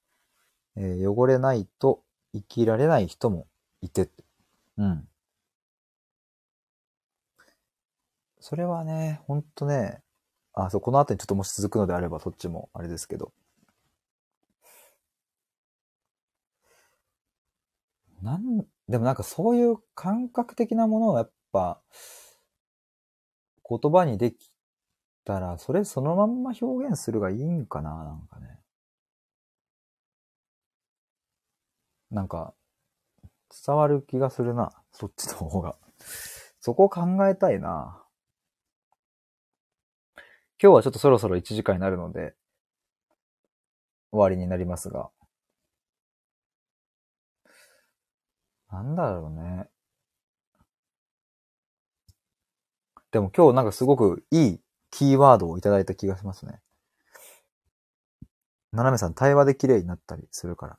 [0.76, 2.02] えー、汚れないと
[2.32, 3.46] 生きられない人も
[3.82, 4.08] いて、
[4.78, 5.08] うん。
[8.40, 10.00] それはね、ほんとね、
[10.54, 13.32] あ、そう、この後にちょっともし続くのであれば、そっちもあれですけど。
[18.22, 21.80] なん、でもなんかそういう感覚的なものをやっぱ、
[23.68, 24.50] 言葉にでき
[25.24, 28.58] たら、それそのまんま表現するがいいんかな、なんかね。
[32.10, 32.54] なんか、
[33.66, 34.72] 伝わる気がするな。
[34.92, 35.76] そっちの方が。
[36.60, 38.02] そこを考えたいな。
[40.60, 42.34] 今日はちょっとそろそろ1時間になるので、
[44.10, 45.10] 終わりになりますが。
[48.70, 49.68] なんだろうね。
[53.10, 54.60] でも今日なんかすごくいい
[54.90, 56.60] キーワードをいただいた気がしますね。
[58.72, 60.78] ななめさん、対話で綺麗になったりするから。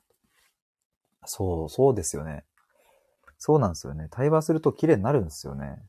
[1.26, 2.44] そう、そうですよね。
[3.38, 4.08] そうなんですよね。
[4.10, 5.82] 対話すると綺麗になるんですよね。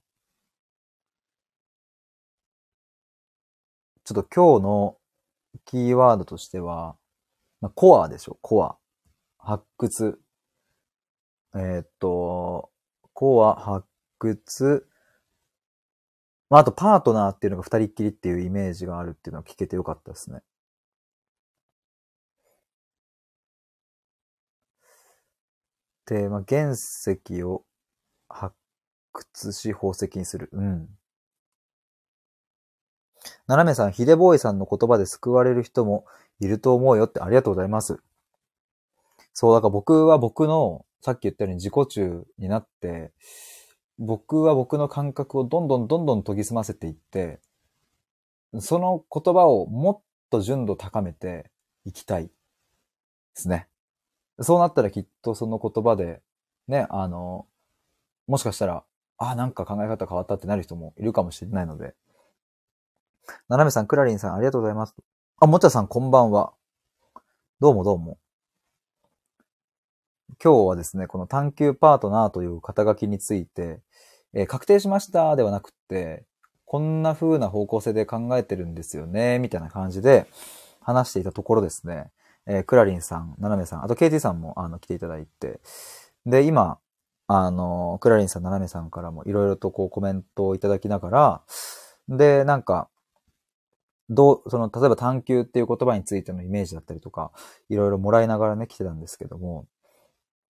[4.04, 4.98] ちょっと今日の
[5.66, 6.96] キーワードとしては、
[7.60, 8.78] まあ、コアでしょ、コア。
[9.38, 10.21] 発掘。
[11.56, 12.72] えーっと、
[13.14, 13.88] コア、発
[14.20, 14.88] 掘。
[16.50, 20.42] まあ、あとパートナーっていうのが二人っきりっていうイメージがあるっていうのは聞けてよかったですね。
[26.06, 27.64] で、まあ、原石を
[28.28, 28.56] 発
[29.14, 30.50] 掘し宝石にする。
[30.52, 30.90] うん。
[33.48, 36.06] 斜めさん、ヒデボーイさんの言葉で救われる人も
[36.40, 38.02] いると思うよってありがとうございます。
[39.34, 43.12] そう、だから僕は僕の、さっき言ったように自己中になって、
[43.98, 47.40] 僕は僕の感覚をどんどんどんどん研ぎ澄ませていって、
[48.60, 51.52] その言葉をもっと純度高めて
[51.86, 52.32] いきたいで
[53.34, 53.68] すね。
[54.40, 56.22] そうなったらきっとその言葉で、
[56.68, 57.48] ね、あの、
[58.28, 58.84] もしかしたら、
[59.18, 61.94] あ、なんか考え方変わったってなる人もいるかもしれないので。
[63.50, 64.96] ななめさん、クラリンさん、ありがとうございます。
[65.40, 66.54] あ、もちゃさん、こんばんは。
[67.60, 68.18] どうもどうも。
[70.40, 73.80] 今日はですね、この探求パートナーという肩書きについて、
[74.34, 76.26] えー確定しましたではなくって、
[76.66, 80.28] こんな風な方向性で考えてるんですよね、みたいな感じで
[80.82, 82.12] 話していたところですね、
[82.48, 85.60] えークラリンさん、ななめさん、あと KT さんもあの来ていただいて、
[86.26, 86.78] で、今、
[87.28, 91.42] あの、クラリンさん、ななめさんからもいろいろとこうコメントをいただきながら、
[92.10, 92.90] で、なんか、
[94.10, 97.32] どう、その、例えば探求っていう言葉についてのイメージだったりとか、
[97.70, 99.66] いろいろもらいながらね、来てたんですけども、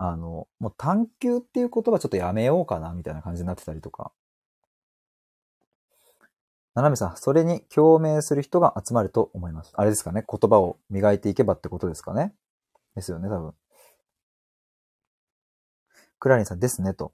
[0.03, 4.11] あの、もう探求っていう言葉ちょっとやめようかな、みたいな感じになってたりとか。
[6.73, 9.73] ななめさん、それに共鳴する人が集まると思います。
[9.75, 12.33] あれですかね言葉を磨いていけばってことですかね
[12.95, 13.53] ですよね、多分。
[16.17, 17.13] クラリンさんですね、と。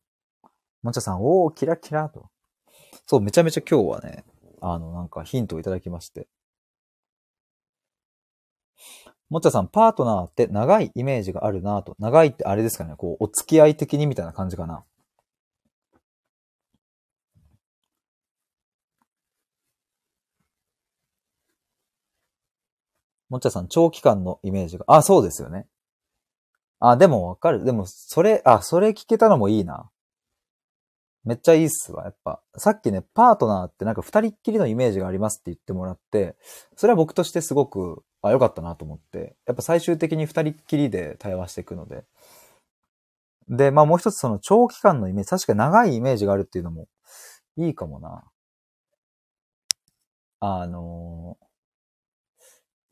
[0.81, 2.29] もんちゃさん、おー、キラキラと。
[3.05, 4.23] そう、めちゃめちゃ今日はね、
[4.61, 6.29] あの、なんかヒントをいただきまして。
[9.29, 11.95] もっちゃさん、パートナーって長いイメージがあるなぁと。
[11.99, 14.85] 長いってあれですかねこう、お付き合い的にみたいな感じかな。
[23.29, 24.85] もっちゃさん、長期間のイメージが。
[24.87, 25.67] あ、そうですよね。
[26.79, 27.65] あ、でもわかる。
[27.65, 29.89] でも、それ、あ、それ聞けたのもいいな。
[31.25, 32.41] めっちゃいいっすわ、やっぱ。
[32.55, 36.37] さっきね、パートナーってなんか二人っきりのイメージがありますって言ってもらって、
[36.77, 39.35] それは僕としてすごく、あ、良かったなと思って。
[39.45, 42.03] やっぱ最終的に二人っきりで対話していくので。
[43.49, 46.87] で、まあもう一つその長期間のイメージ、確か長いイメージがあるっていうのも
[47.57, 48.23] いいかもな。
[50.39, 51.37] あの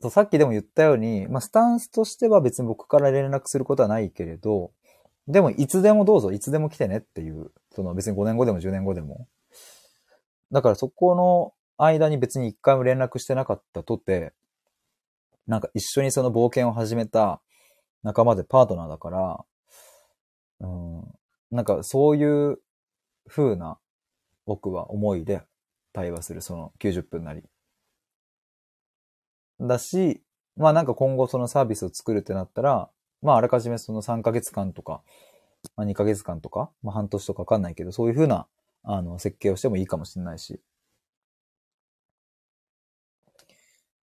[0.02, 4.72] ー、さっきでも言ったように、まあスタンスとしては別に僕から連絡することはないけれど、
[5.28, 9.28] でもいつでもどうぞ、いつでも来てねっていう、その別に5年後でも10年後でも。
[10.52, 14.32] だからそこの間に別に一回も連絡してなかったとて、
[15.46, 17.40] なんか一緒にその冒険を始めた
[18.02, 19.44] 仲間でパートナーだから、
[20.60, 21.04] うん、
[21.50, 22.58] なんかそういう
[23.28, 23.78] 風な
[24.46, 25.42] 僕は思いで
[25.92, 27.42] 対話する、その90分なり。
[29.60, 30.22] だし、
[30.56, 32.90] まあなんか今後そのサービスを作るってなったら、
[33.22, 35.02] まああらかじめその3ヶ月間とか、
[35.76, 38.46] まあ2ヶ月間とか、まあ半年とかわかんないけど、そういう風な、
[38.82, 40.60] あの、設計をしてもいいかもしれないし。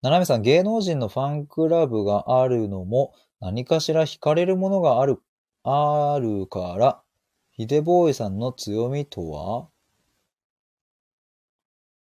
[0.04, 5.22] ななめさん、芸能人のファンクラブがあるのも、何かしら惹かれるものがある、
[5.64, 7.02] あるから、
[7.54, 9.70] ヒデボーイさんの強みとは？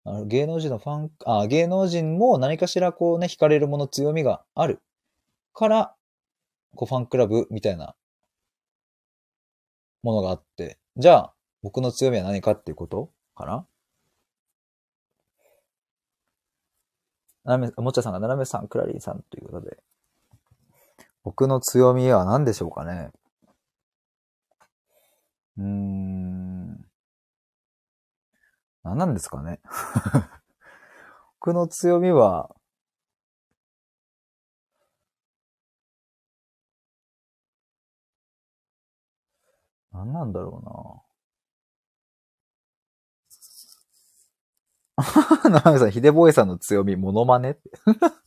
[0.03, 4.81] あの芸能人のファン、あ、芸能人も何かしらこうね、惹かれるもの、強みがある
[5.53, 5.95] から、
[6.75, 7.95] こうファンクラブみたいな
[10.01, 13.65] ものがあって、じゃあ、僕の強みは何かっていうことかな？
[17.45, 19.77] ななめ、もちゃさんが、ななめさん、クラリーさんということで。
[21.23, 23.11] 僕の強みは何でしょうかね？
[25.57, 26.85] うーん。
[28.83, 29.59] 何なんですかね？
[31.39, 32.55] 僕の強みは、
[39.93, 41.02] 何なんだろうな
[45.49, 47.57] ななめさん、ヒデボーイさんの強み、モノマネ。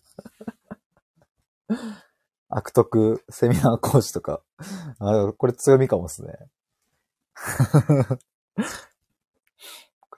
[2.48, 4.42] 悪徳セミナー講師とか。
[4.98, 6.32] あ、これ強みかもっすね。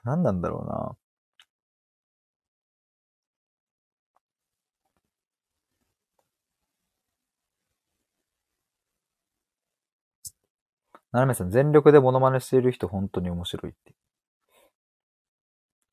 [0.03, 0.97] 何なんだろうな。
[11.11, 13.93] ななめさん、全力でモノマネしている人本当に面白いって。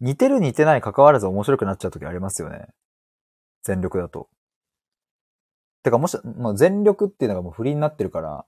[0.00, 2.66] 似てる似てない関わらず面白くなっちゃう時ありますよね。
[3.62, 4.28] 全力だと。
[5.82, 8.44] てかもし、もう全力っていうのがもう振りになってるから、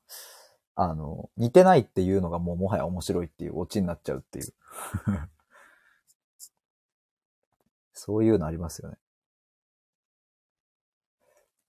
[0.75, 4.53] あの、似てないっていうのがもうもはや面白いっていうオチになっちゃうっていう。
[7.93, 8.99] そういうのありますよね。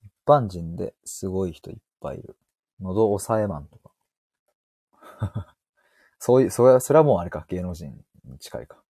[0.03, 2.37] 一般人ですごい人いっぱいいる。
[2.79, 3.91] 喉押さえマンとか。
[6.19, 8.83] そういう、それは、それはもうあれか、芸能人に近いか。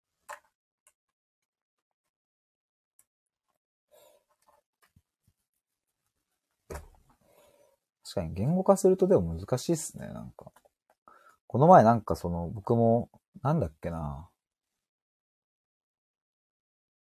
[8.07, 10.53] 確かに言語化するとでも難しいっすね、なんか。
[11.49, 13.11] この前なんかその、僕も、
[13.43, 14.29] なんだっけな。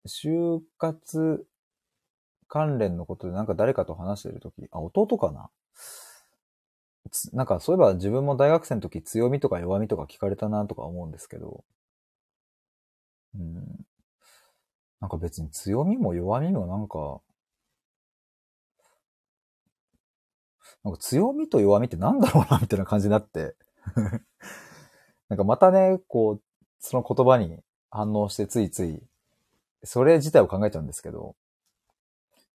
[0.05, 1.45] 就活
[2.47, 5.49] 関連のことでなんか誰かと話してるとき、あ、弟かな
[7.31, 11.63] なんかそういえば自分も大学生の時強みとか弱みとか聞かれたなとか思うんですけど、
[13.35, 13.85] うん。
[14.99, 17.21] なんか別に強みも弱みもなんか、
[20.84, 23.55] なんか強みと弱みってなんだろうなみたいな感じになって
[25.29, 26.41] なんかまたね、こう、
[26.79, 27.59] その言葉に
[27.89, 29.01] 反応してついつい、
[29.84, 31.36] それ自体を考えちゃうんですけど、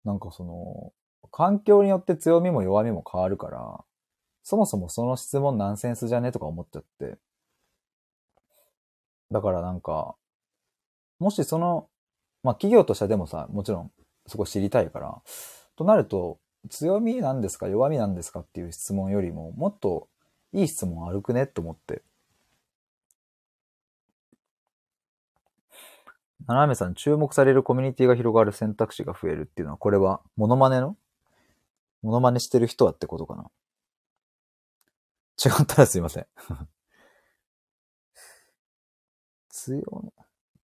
[0.03, 0.93] なんかその、
[1.31, 3.83] 環境によって強みも弱みも変わるから、
[4.43, 7.17] そもそもその質問ナンセンスじゃねとか思っちゃって。
[9.31, 10.15] だからなんか、
[11.19, 11.89] もしその、
[12.43, 13.91] まあ企業としてはでもさ、もちろん
[14.27, 15.21] そこ知りたいから、
[15.75, 16.39] となると、
[16.69, 17.67] 強みなんですか？
[17.67, 18.41] 弱みなんですか？
[18.41, 20.07] っていう質問よりも、もっと
[20.53, 21.47] いい質問あるくね？
[21.47, 22.03] と思って。
[26.47, 30.95] 斜めさん、注目されるコミュニティが広がる選択肢が増えるっていうのは、これは、モノマネの？
[32.03, 33.49] モノマネしてる人はってことかな？
[35.43, 36.27] 違ったらすいません。
[39.49, 39.83] 強い。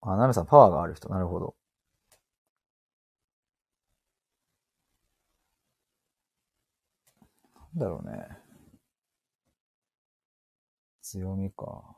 [0.01, 1.09] あ、ナメさん、パワーがある人。
[1.09, 1.55] なるほど。
[7.75, 8.37] なんだろうね。
[11.01, 11.95] 強みか。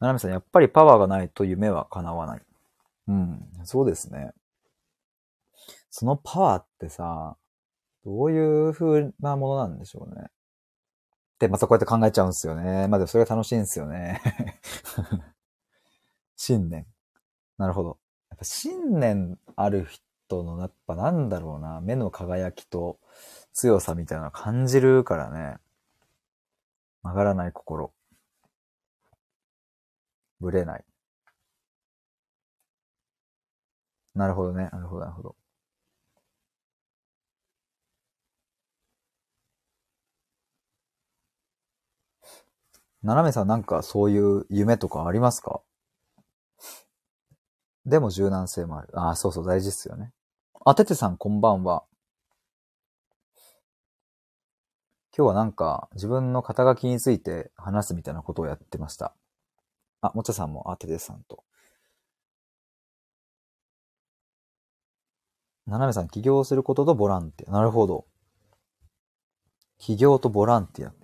[0.00, 2.42] ななみさん、やっぱりパワーがないと夢は叶わない。
[3.08, 4.32] うん、そうですね。
[5.90, 7.36] そのパワーってさ、
[8.04, 10.28] どういう風なものなんでしょうね。
[11.38, 12.88] で、またこうやって考えちゃうんですよね。
[12.88, 14.20] まあでもそれが楽しいんですよね。
[16.36, 16.86] 信念。
[17.58, 17.98] なるほど。
[18.30, 19.86] やっぱ信念ある
[20.28, 22.98] 人の、やっぱなんだろうな、目の輝きと
[23.52, 25.58] 強さみたいなの感じるからね。
[27.02, 27.92] 曲がらない心。
[30.40, 30.84] ぶれない。
[34.14, 34.68] なるほどね。
[34.72, 35.36] なるほど、なるほど。
[43.02, 45.60] 斜めさんなんかそういう夢とかありますか？
[47.84, 48.88] でも柔軟性もある。
[48.94, 50.12] ああ、そうそう、大事っすよね。
[50.64, 51.84] あ、ててさんこんばんは。
[55.16, 59.14] 今日はなんか自分の肩書きについて話すみたいなことをやってました。
[60.00, 61.44] あ、もちゃさんも、あ、ててさんと。
[65.66, 67.52] ななめさん、起業することとボランティア。
[67.52, 68.06] なるほど。
[69.78, 71.01] 起業とボランティア。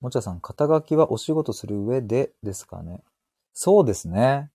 [0.00, 3.02] もちゃさん、肩書きはお仕事する上でですかね。
[3.52, 4.50] そうですね。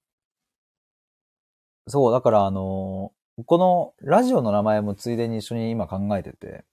[1.87, 6.63] そう、だからあのー、このラジオの名前もついでに一緒に今考えてて、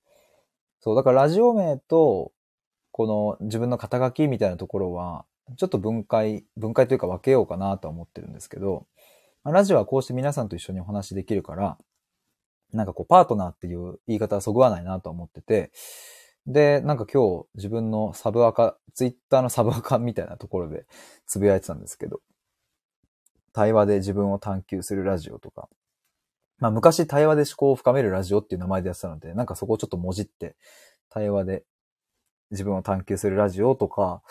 [0.80, 2.32] そう、だからラジオ名と、
[2.92, 5.24] この自分の肩書きみたいなところは、
[5.56, 8.86] ちょっと分解、分解というか分けようかなとは思ってるんですけど、
[9.44, 11.78] ラジオはこうして皆さんと一緒にお話できるから、
[12.72, 15.72] なんかこう、パートナーっていう言い方はそぐわないなと思ってて、
[16.46, 20.86] で、なんか今日自分のサブアカ、ツイッターのサブアカみたいなところで
[21.26, 22.20] つぶやいてたんですけど、
[23.52, 25.68] 対話で自分を探求するラジオとか、
[26.58, 30.56] まあ昔対話で思考を深めるラジオっていう名前でやってたので、なんかそこをちょっともじって、
[31.10, 31.64] 対話で
[32.50, 34.22] 自分を探求するラジオとか、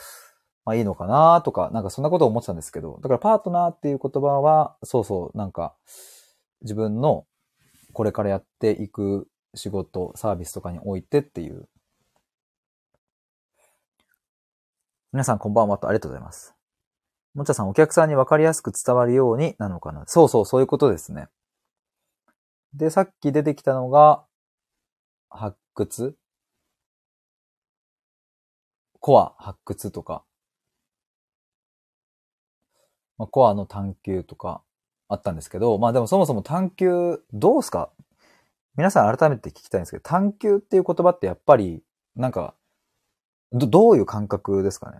[0.65, 5.75] まあいいのかなとか、なんかそんなことを思ってたんですけど、だからパートナーっていう言葉は、そうそう、なんか
[6.61, 7.25] 自分の
[7.93, 11.67] これからやっていく仕事、サービスとかにおいてっていう
[15.13, 16.55] 皆さんこんばんはとありがとうございます。
[17.33, 20.03] もちゃさん、お客さんにわかりやすく伝わるようになのかな？
[20.07, 21.27] そうそう、そういうことですね。
[22.73, 24.23] で、さっき出てきたのが、
[25.29, 26.15] 発掘？
[29.01, 30.23] コア発掘とか、
[33.17, 34.61] まあ、コアの探求とか
[35.09, 37.89] あったんですけど、まあでもそもそも探求、どうすか？
[38.77, 41.83] 皆さん改めて聞きたいんですけど、探求っていう言葉ってやっぱり、
[42.15, 42.55] なんか、
[43.52, 44.99] ど、どういう感覚ですかね？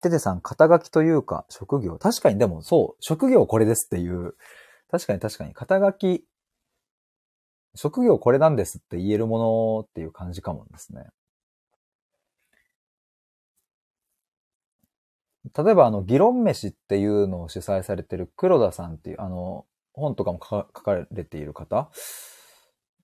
[0.00, 1.98] ててさん、肩書きというか、職業。
[1.98, 4.34] 確かにでもそう、職業これですっていう、
[4.90, 6.24] 確かに確かに、肩書き、
[7.74, 11.06] 職業これなんですって言えるものっていう感じかもですね。
[15.56, 21.90] 例えば、あの、議論飯っていうのを主催されてる黒田さんっていう、あの、本とかも書かれている方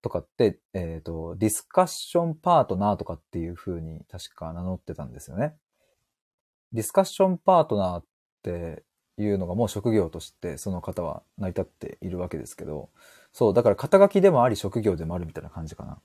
[0.04, 5.54] とかって、えっ、と、ディスカッションパートナーとかっていう風に確か名乗ってたんですよね。
[6.72, 8.04] ディスカッションパートナーっ
[8.42, 8.84] て
[9.16, 12.90] いうのがもう職業としてその方は成り立っているわけですけど、
[13.32, 15.98] そう、だから肩書きでもあり職業でもあるみたいな感じかな。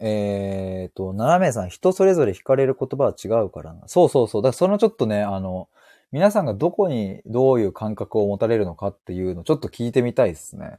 [0.00, 3.86] えっ、と、斜めさん、人それぞれ惹かれる言葉は違うからな。
[3.86, 4.42] そうそうそう。
[4.42, 5.68] だからそのちょっとね、あの、
[6.14, 10.78] 皆さんがどこにどういう感覚を持たれるのかっていうのをちょっと聞いてみたいですね。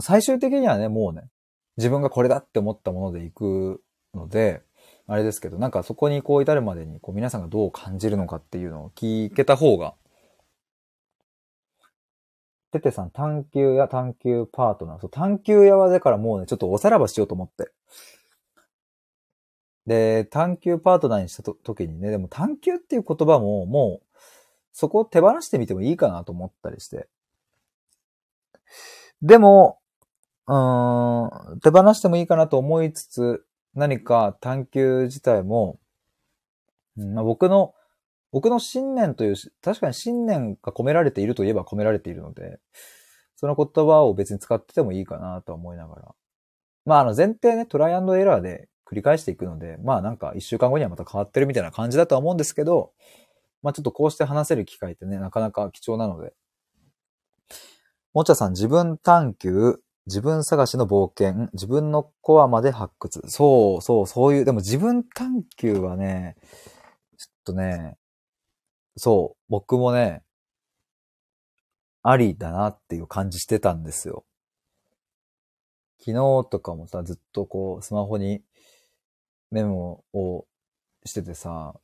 [0.00, 1.22] 最終的にはね、もうね、
[1.78, 4.60] 自分がこれだって思ったものでいくので、
[5.06, 9.94] あれですけど、なんかそこにこう至るまでにこう皆さんがどう感じるのかっていうのを聞けた方が。
[12.72, 15.00] ててさん、探求や探求パートナー。
[15.00, 17.72] そう、探求屋はだからもうね、ちょっとおさらばしようと思って。
[19.86, 24.11] で、探求パートナーにしたと時にね、でも探求っていう言葉ももう、
[24.72, 27.08] そこを手放してみてもいいかなと思ったりして。
[29.20, 29.78] でも、
[30.48, 33.44] うーん、手放してもいいかなと思いつつ、
[33.74, 35.78] 何か探求自体も、
[36.96, 37.74] まあ、僕の、
[38.32, 42.58] 僕の信念という、確かに信念が込められているといえば込められているので、
[43.36, 46.14] その言葉を別に使っててもいいかなと思いながら。
[46.84, 52.92] まあ、あの前提ね、トライアンドエラーで繰り返していくので、まあなんか一週間後にはまた変わってるみたいな感じだとは思うんですけど、
[53.62, 56.34] まあちょっとこうして話せる機会ってね、なかなか貴重なので。
[58.14, 63.22] もちゃさん、自分探求、自分探しの冒険、自分のコアまで発掘。
[63.28, 66.36] そうそう、そういう、でも自分探求はね、
[67.18, 67.96] ちょっとね、
[68.96, 70.22] そう、僕もね、
[72.02, 74.24] ありだなっていう感じしてたんですよ。
[76.00, 76.14] 昨日
[76.50, 78.42] とかもさ、ずっとこう、スマホに
[79.52, 80.46] メモを
[81.04, 81.74] しててさ、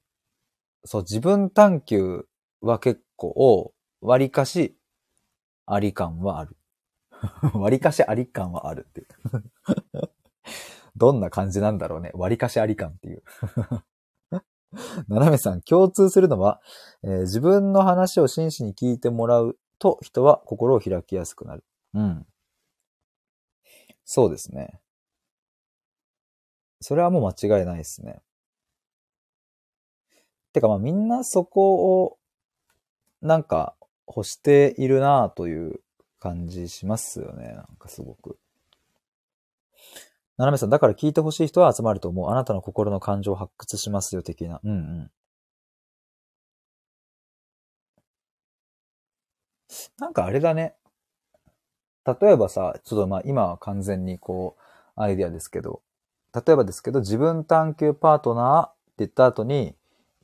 [0.84, 2.26] そう、自分探求
[2.60, 4.76] は結構、割かし、
[5.66, 6.56] あり感はある。
[7.54, 9.08] 割かしあり感はあるっていう。
[10.96, 12.10] どんな感じなんだろうね。
[12.14, 13.22] 割かしあり感っていう。
[15.08, 16.60] 斜めさん、共通するのは、
[17.02, 21.64] えー自分の話を真摯に聞いてもらうと人は心を開きやすくなる。
[21.94, 22.26] うん。
[24.04, 24.80] そうですね。
[26.80, 28.20] それはもう間違いないですね。
[30.52, 32.18] てかまあみんなそこを
[33.20, 33.74] なんか
[34.06, 35.80] 欲しているなという
[36.20, 37.52] 感じしますよね。
[37.54, 38.38] なんかすごく。
[40.36, 42.30] 斜めさん、だから聞いてほしい人は集まると思う。
[42.30, 44.60] あなたの心の感情を発掘しますよ、的な。
[44.62, 45.10] うんうん。
[49.98, 50.74] なんかあれだね。
[52.06, 54.56] 例えばさ、ちょっとまあ今は完全にこ
[54.96, 55.82] う、アイディアですけど、
[56.34, 59.74] 例えばですけど、自分探求パートナーって言った後に、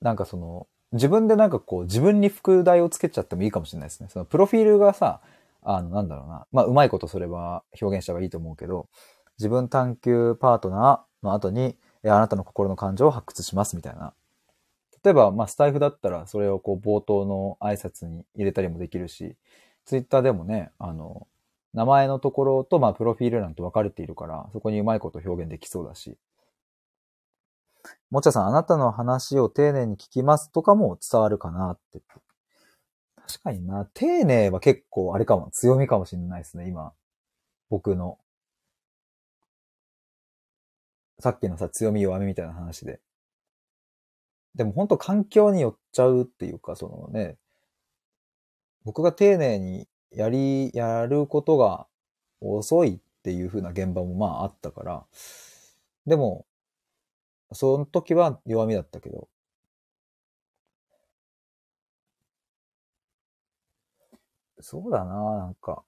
[0.05, 4.09] なんかその、自分でなんかこう、自分に副題をつけちゃってもいいかもしれないですね。
[4.10, 5.22] そのプロフィールがさ、
[5.62, 6.47] あの、なんだろうな。
[6.52, 8.86] まあ、うまいことそれは表現した方がいいと思うけど、
[9.39, 14.12] 自分探求パートナーの後に、えあなたの心の感情を発掘しますみたいな。
[15.02, 19.36] 例えば、まあ、スタイフだったら、それをこう、冒頭の挨拶に入れたりもできるし、
[19.86, 21.26] ツイッターでもね、あの、
[21.72, 26.18] 名前のところと、まあ、プロフィール欄と分かれているから、そこにうまいこと表現できそうだし。
[28.15, 32.01] もちゃさん、あなたの話を丁寧に聞きますとかも伝わるかなって。
[33.16, 36.93] 確かにな、丁寧は結構あれかも、強みかもしれないですね、今。
[37.70, 38.20] 僕の。
[41.19, 43.01] さっきのさ、強み弱みみたいな話で。
[44.55, 47.36] でも本当環境によっちゃうっていうか、そのね、
[48.85, 51.89] 僕が丁寧にやり、やることが
[52.41, 55.05] 遅いっていう風な現場もまああったから、
[56.07, 56.47] でも、
[57.55, 59.28] その時は弱みだったけど、
[64.60, 65.85] そうだな、なんか。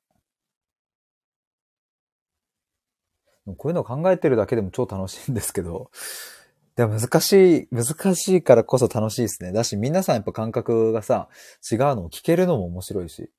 [3.56, 5.90] こういうのを考えてるだけでも超楽しいんですけど、
[6.76, 9.52] でも難しい、難しいからこそ楽しいですね。
[9.52, 11.28] だし、皆さんやっぱ感覚がさ、
[11.70, 13.30] 違うのを聞けるのも面白いし。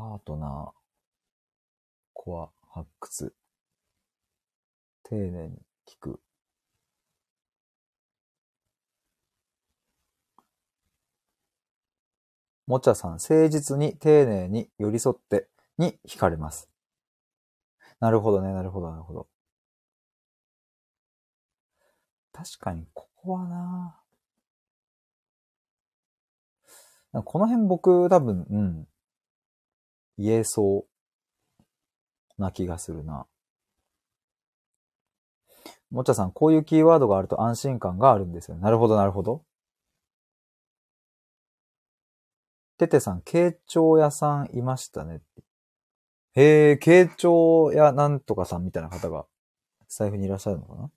[0.00, 0.70] パートナー、
[2.14, 3.34] コア、発掘。
[5.02, 6.20] 丁寧に聞く。
[12.66, 16.70] もちゃさん、誠実に丁寧に寄り添ってに惹かれます。
[18.00, 19.28] なるほどね、なるほど、なるほど。
[22.32, 24.00] 確かに、ここはな
[27.24, 28.86] この辺僕多分、うん。
[30.20, 30.86] 言えそ
[32.38, 33.26] うな気がするな。
[35.90, 38.56] もちゃさん、こういうキーワードがあると安心感があるんですよ。
[38.58, 39.42] なるほど、なるほど。
[42.78, 45.20] ててさん、慶長屋さんいましたね。
[46.34, 49.26] へえ、慶長屋なんとかさんみたいな方が
[49.88, 50.90] 財布にいらっしゃるのかな？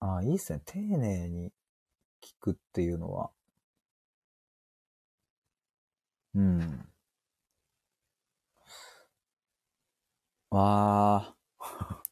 [0.00, 0.60] ああ、いいっすね。
[0.64, 1.52] 丁寧に
[2.22, 3.30] 聞くっていうのは。
[6.34, 6.88] うん。
[10.50, 11.34] わあ。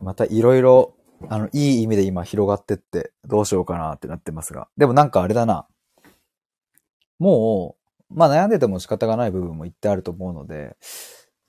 [0.00, 0.94] またいろいろ、
[1.28, 4.68] あの、いい意味で今広がってって、どうしようかなってなってますが。
[4.76, 5.66] でもなんかあれだな。
[7.18, 7.76] も
[8.10, 10.76] う、まあ悩んでても仕方がない部分も言ってあると思うので、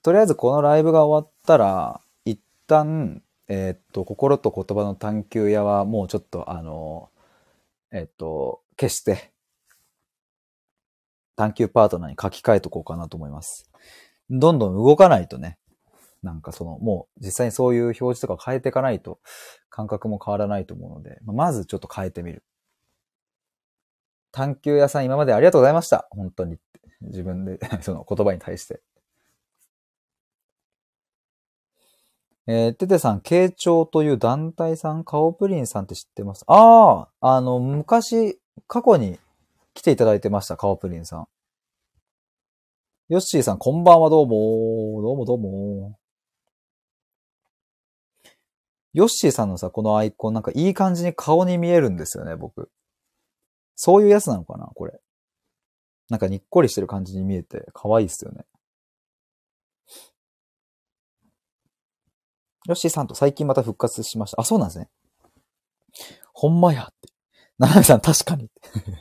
[0.04, 7.10] とりあえずこのライブが終わったら、一旦、えー、っと、心と言葉の探求屋はもうちょっとあの、
[7.92, 9.32] えー、っと、消して、
[11.36, 13.70] 探求パートナーに書き換えとこうかなと思います。
[14.30, 15.60] どんどん動かないとね、
[16.24, 19.20] なんかその、もう実際にそういう表示とか変えていかないと
[19.70, 22.44] 感覚も変わらないと思うので、まずちょっと変えてみる。
[24.32, 26.08] 探求屋さん今までありがとうございました。
[26.12, 26.58] 本当に。
[27.02, 28.82] 自分で その言葉に対して。
[32.48, 36.44] えー、ててさん、慶長という団体さん、カオプリンさんって知ってます？
[36.48, 39.20] ああ、あの、昔、過去に
[39.74, 41.28] 来ていただいてました、カオプリンさん。
[43.10, 45.02] ヨッシーさん、こんばんは、どうも。
[45.02, 45.98] どうもどうも。
[48.94, 52.70] ヨッシーさんのさ、このアイコン、なんかいい感じに顔に見えるんですよね、僕。
[53.76, 55.00] そういうやつなのかな、これ。
[56.10, 58.46] なんかにっこりしてる感じに見えて、可愛いっすよね。
[62.68, 64.42] ヨッシーさんと最近また復活しました。
[64.42, 64.90] あ、そうなんですね。
[66.34, 67.10] ほんまやって。
[67.58, 68.50] ななみさん確かに。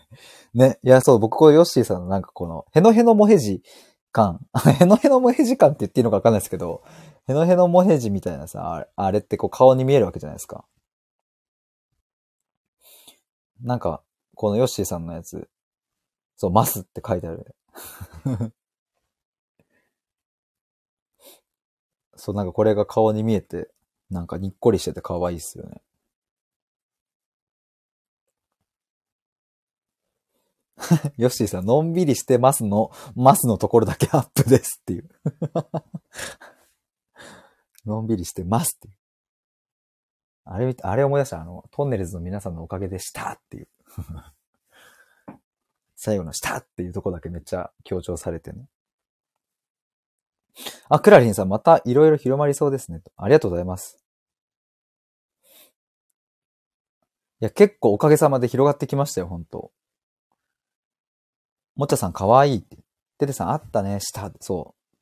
[0.54, 0.78] ね。
[0.82, 3.62] いや、そう、僕こうヨッシーさんのなんかこの、へのへのもへじ
[4.12, 4.46] 感。
[4.80, 6.82] へのへのもへじ感って言っていいのかわかんないですけど、
[7.26, 10.64] へのへのもへじみたいなさ、あれってこう顔に見えるわけじゃないですか。
[13.60, 14.02] なんか、
[14.34, 15.48] このヨッシーさんのやつ、
[16.36, 17.56] そう、マスって書いてある。
[22.24, 23.68] そう、なんかこれが顔に見えて、
[24.08, 25.82] なんかにっこりしてて可愛いっすよね。
[31.18, 35.10] ヨッシーさん、のんびりしてますの、ますのところだけアップですっていう
[37.84, 38.94] のんびりしてますっていう。
[40.44, 43.68] あれ、あれ思い出した、あの、トンネルズの皆さんのおかげでしたっていう
[45.94, 48.66] 最後のしたっていうとこだけめっちゃ強調されてね。
[50.88, 53.00] あ、クラリンさん、またいろいろ広まりそうですね。
[53.16, 53.98] ありがとうございます。
[57.40, 59.72] いや、結構おかげさまで広がってきましたよ、本当
[61.76, 62.78] もっちゃさん、かわいいって。
[63.18, 64.30] ててさん、あったね、した。
[64.40, 64.98] そう。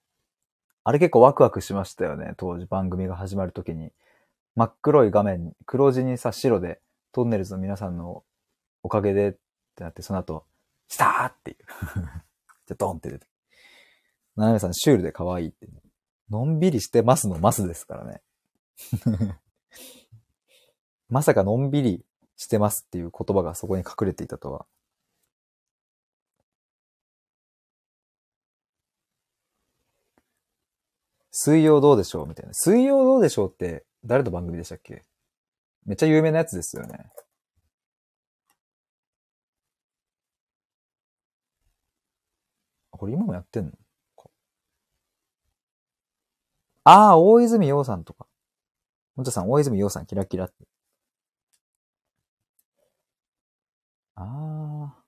[0.84, 3.92] あれ結構ワクワクしましたよね、当時番組が始まるときに。
[4.56, 6.80] 真っ黒い画面、黒字にさ、白で、
[7.12, 8.24] トンネルズの皆さんの
[8.82, 9.32] おかげでっ
[9.76, 10.44] てなって、その後、
[10.88, 11.56] したーっていう。
[12.66, 13.26] じゃ、ドンって出て。
[14.36, 15.72] ななめさん、シュールで可愛いって、ね。
[16.30, 18.22] のんびりしてますのますですからね。
[21.09, 22.06] まさかのんびり
[22.36, 24.66] してますっていう言葉がそこに隠れていたとは。
[31.30, 32.54] 水曜どうでしょうみたいな。
[32.54, 35.04] 水曜どうでしょうって誰の番組でしたっけ？
[35.84, 37.10] めっちゃ有名なやつですよね。
[42.90, 43.72] これ今もやってんの？
[46.84, 48.26] ああ、大泉洋さんとか。
[49.16, 50.66] もんちゃさん、大泉洋さん、キラキラって。
[54.16, 54.22] あ
[54.96, 55.02] あ。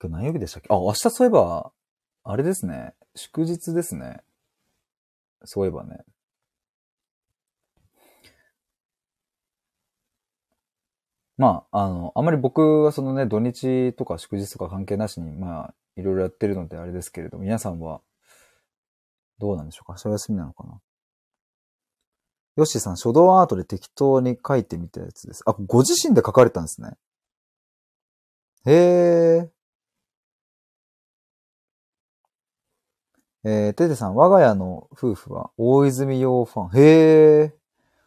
[0.00, 0.68] 今日何曜日でしたっけ？
[0.70, 1.72] あ、明日そういえば、
[2.24, 2.94] あれですね。
[3.14, 4.24] 祝日ですね。
[5.44, 6.04] そういえばね。
[11.38, 18.00] まあ、あの、あまり僕はそのね、土日とか祝日とか関係なしに、まあ、いろいろやってるのであれですけれども、皆さんは、
[19.38, 19.94] どうなんでしょうか？
[19.94, 20.80] 明日休みなのかな？
[22.56, 25.42] ヨッシーさん、書道アートで適当に書いてみたやつです。
[25.46, 26.90] あ、ご自身で書かれたんですね。
[28.66, 29.50] へえ。
[33.44, 36.80] えー、ててさん、我が家の夫婦は大泉洋ファン。
[36.80, 37.54] へえ。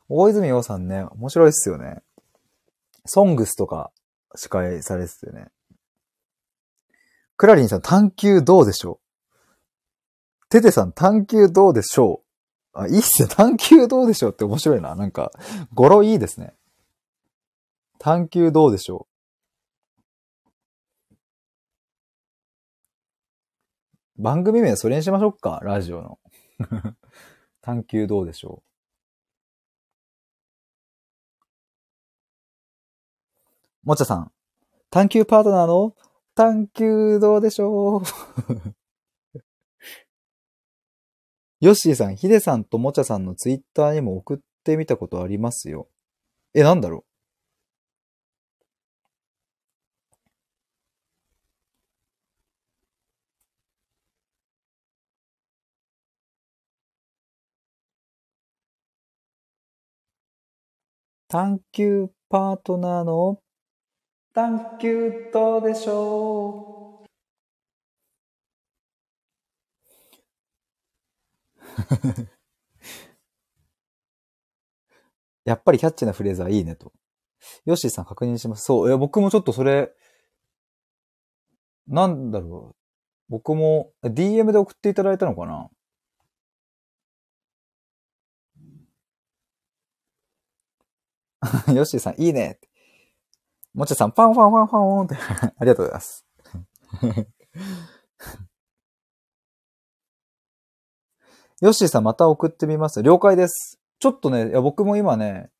[0.07, 2.03] 大泉洋さんね、面白いっすよね。
[3.05, 3.91] ソングスとか
[4.35, 5.47] 司会されててね。
[7.37, 8.99] クラリンさん、探求どうでしょ
[10.45, 10.49] う？
[10.49, 12.23] テテさん、探求どうでしょ
[12.73, 12.79] う？
[12.79, 13.29] あ、いいっすね。
[13.29, 14.95] 探求どうでしょうって面白いな。
[14.95, 15.31] なんか、
[15.73, 16.53] 語呂いいですね。
[17.99, 19.07] 探求どうでしょ
[24.17, 24.21] う？
[24.23, 26.19] 番組名それにしましょうかラジオの。
[27.61, 28.74] 探求どうでしょう？
[33.85, 34.31] もちゃさん。
[34.89, 35.95] 探求パートナーの
[36.33, 38.01] 探求どうでしょう？
[41.61, 45.87] ヨッシーさん、ヒデさんともちゃさんのツイッターにも送ってみたことありますよ。
[46.55, 47.03] え、なんだろう？
[61.27, 63.39] 探求パートナーの
[64.35, 67.05] 探求どうでしょう
[75.45, 76.91] やっぱりキャッチなフレーズはいいねと。
[77.65, 78.65] ヨッシーさん確認します。
[78.65, 78.87] そう。
[78.87, 79.93] いや、僕もちょっとそれ、
[81.87, 82.75] なんだろう。
[83.29, 85.69] 僕も DM で送っていただいたのかな？
[91.73, 92.59] ヨッシーさん、いいね。
[93.75, 95.15] もちさん、パンファンファンファンって。
[95.59, 96.25] ありがとうございます。
[101.61, 103.03] ヨッシーさん、また送ってみます。
[103.03, 103.79] 了解です。
[103.99, 105.51] ちょっとね、いや僕も今ね、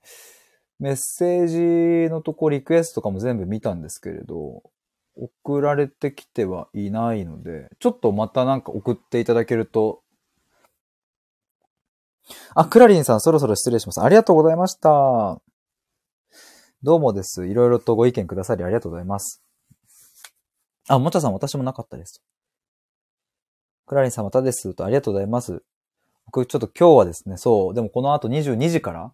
[0.79, 4.63] メッセージのとこリクエストとかも全部見たんですけれど、
[5.17, 10.01] 送られてきてはいないので、ちょっとまたなんか送っていただけると。
[12.53, 14.01] あ、クラリンさんそろそろ失礼します。
[14.01, 15.41] ありがとうございました。
[16.85, 17.47] どうもです。
[17.47, 19.41] いろいろとご意見くださりありがとうございます。
[20.87, 22.21] あ、もちゃさん私もなかったです。
[23.87, 24.75] クラリンさんまたです。
[24.75, 25.63] とありがとうございます。
[26.27, 29.11] 僕ちょっと今日はですね、そう、でもこの後22時から、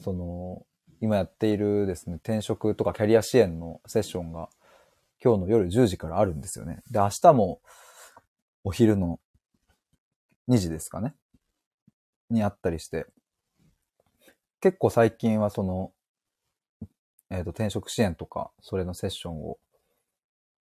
[0.00, 0.66] その、
[1.00, 4.48] 今やっているですね、転職とかキャリア支援のセッションが
[5.22, 6.82] 今日の夜10時からあるんですよね。
[6.90, 7.60] で、明日も
[8.64, 9.20] お昼の
[10.48, 11.14] 2時ですかね。
[12.28, 13.06] にあったりして、
[14.60, 15.92] 結構最近はその、
[17.30, 19.58] えっ、ー、と、転職支援とか、それのセッションを、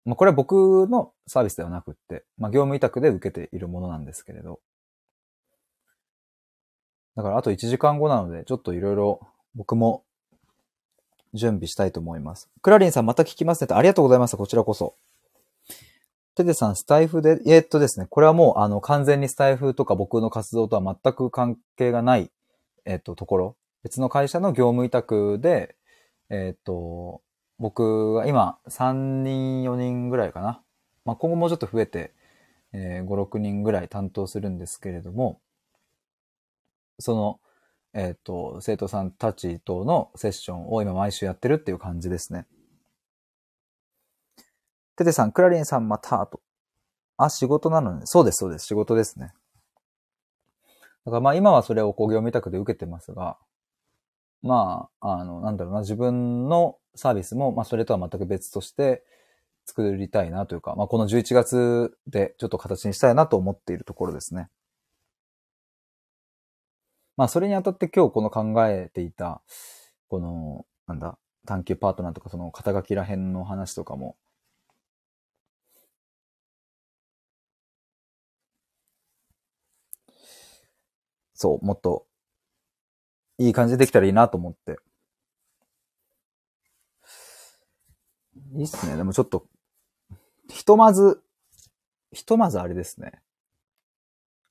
[0.05, 4.59] まあ、これは僕のサービスではなくって、まあ、業務委託で受けているものなんですけれど、
[7.15, 10.03] だからあと1時間後なので、ちょっといろいろ僕も
[11.33, 12.49] 準備したいと思います。
[12.61, 14.35] クラリンさんまた聞きますねありがとうございます。
[14.35, 14.95] こちらこそ。
[16.35, 22.31] テテさん、スタイフで、えー、っとですね、これはもう、あの、完全にスタイフとか僕の活動とは全く関係がない、
[22.85, 23.55] えー、っと、ところ。
[23.83, 25.75] 別の会社の業務委託で、
[26.33, 27.21] えっ、と、
[27.59, 30.63] 僕が今3人、4人ぐらいかな。
[31.05, 32.13] まあ、今後もうちょっと増えて、
[32.73, 35.39] えー、5、6人ぐらい担当するんですけれども、
[36.97, 37.39] その、
[37.93, 42.47] えっ、と、生徒さんたちとのセッションを今毎週やってるっていう感じですね。
[44.95, 46.41] テテさん、クラリンさんまた、と。
[47.17, 48.01] あ、仕事なのね。
[48.05, 48.65] そうです、そうです。
[48.65, 49.33] 仕事ですね。
[51.05, 53.37] だからまあ今はそれを工業務委託で受けてますが、
[54.43, 59.03] まあ、あの、なんだろうな、自分のサービスも、まあ、それとは全く別として
[59.65, 64.49] 作りたいなというか、まあ、この11月でちょっと形にしたいなと思っているところですね。
[67.17, 69.41] まあ、それにあたって今日この考えていた、
[70.09, 74.15] この、なんだ、探求パートナーとかその肩書きら辺の話とかも、
[81.35, 82.05] そう、もっと
[83.47, 84.79] いい感じでできたらいいなと思って。
[88.55, 88.95] いいっすね。
[88.95, 89.47] でもちょっと、
[90.49, 91.21] ひとまず、
[92.11, 93.21] ひとまずあれですね。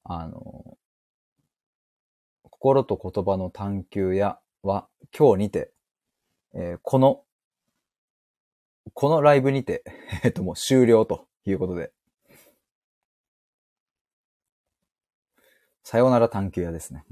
[0.05, 0.77] あの、
[2.51, 5.73] 心と言葉の探求やは今日にて、
[6.55, 7.24] えー、この、
[8.94, 9.85] このライブにて、
[10.23, 11.93] えっともう終了ということで。
[15.85, 17.05] さようなら探求屋ですね。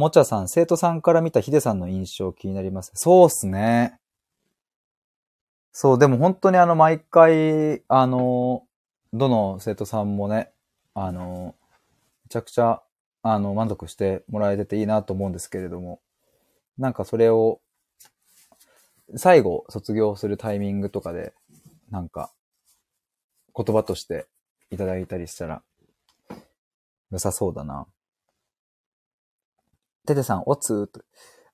[0.00, 2.90] もちゃさん、生徒さんから見たヒデさんの印象気になります。
[2.94, 3.98] そうっすね。
[5.72, 8.62] そう、でも本当にあの、毎回、あの、
[9.12, 10.52] どの生徒さんもね、
[10.94, 11.54] あの、
[12.24, 12.82] めちゃくちゃ、
[13.22, 16.00] あの、満足してもらえてていいなと思うんですけれども、
[16.78, 17.60] なんかそれを、
[19.16, 21.34] 最後、卒業するタイミングとかで、
[21.90, 22.32] なんか、
[23.54, 24.28] 言葉として
[24.70, 25.62] いただいたりしたら、
[27.10, 27.86] 良さそうだな。
[30.06, 31.02] ててさん、おつーと。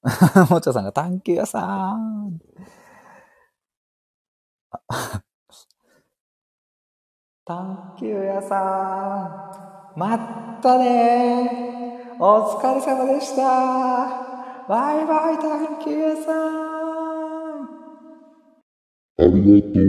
[0.51, 2.39] もちゃさんが探求屋さん。
[7.45, 9.99] 探求屋さん。
[9.99, 12.23] まったねー。
[12.23, 13.43] お疲れ様でした。
[14.69, 16.97] バイバイ、探求屋さん。
[19.19, 19.87] ありがとう。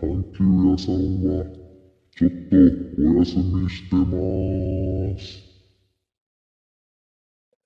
[0.00, 1.44] 探求屋さんは、
[2.16, 2.56] ちょっと
[2.98, 5.45] お休みしてます。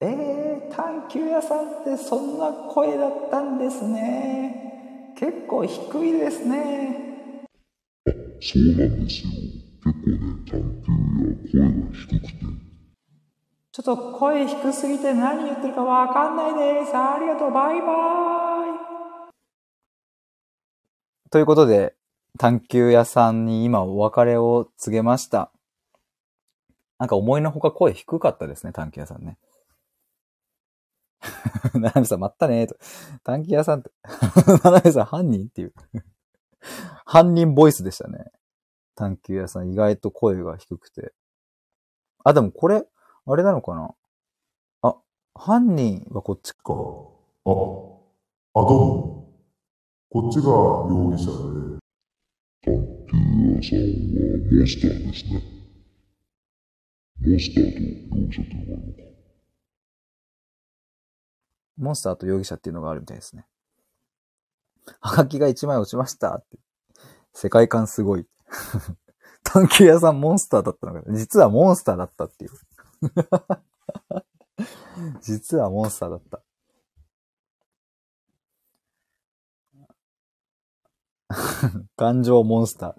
[0.03, 5.13] えー、探求屋さんってそんな声だったんですね。
[5.15, 7.47] 結構低いですね。
[8.41, 9.31] そうなんですよ。
[9.85, 10.83] 結構ね、探
[11.53, 12.71] 求屋声が低くて。
[13.73, 16.55] ちょっと声低すぎて何言ってるかわかんない
[16.85, 16.97] です。
[16.97, 17.87] ありがとう、バイバ
[19.29, 19.31] イ。
[21.31, 21.95] ということで、
[22.39, 25.51] 探求屋さんに今お別れを告げました。
[26.99, 29.37] なんか思いのほか声低かったですね、探求屋さんね。
[31.75, 32.77] ななみさん、まったねーと。
[33.25, 33.91] 探求屋さんって、
[34.65, 35.75] ななみさん、犯人っていう。
[37.05, 38.31] 犯人ボイスでしたね。
[38.95, 41.13] 探求屋さん、意外と声が低くて。
[42.25, 42.87] あ、でもこれ、
[43.27, 43.95] あれなのかな？
[44.83, 44.97] あ、
[45.35, 46.73] 犯人はこっちか。
[46.73, 47.15] あ、あ、ど
[48.55, 49.33] うも。
[50.11, 51.31] こっちが容疑者
[51.77, 51.81] で。
[52.63, 52.73] 探
[53.09, 53.17] 求
[53.57, 55.43] 屋さんはモンスターですね。
[57.21, 57.79] モンスターと
[58.19, 59.10] 容疑者というのがあるか。
[61.81, 63.47] モンスターと容疑者っていうのがあるみたいですね。
[65.01, 66.59] はがきが1枚落ちましたって。
[67.33, 68.27] 世界観すごい。
[69.43, 71.13] 探求屋さんモンスターだったのか。
[71.13, 72.51] 実はモンスターだったっていう。
[75.23, 76.43] 実はモンスターだった。
[81.97, 82.95] 感情モンスター。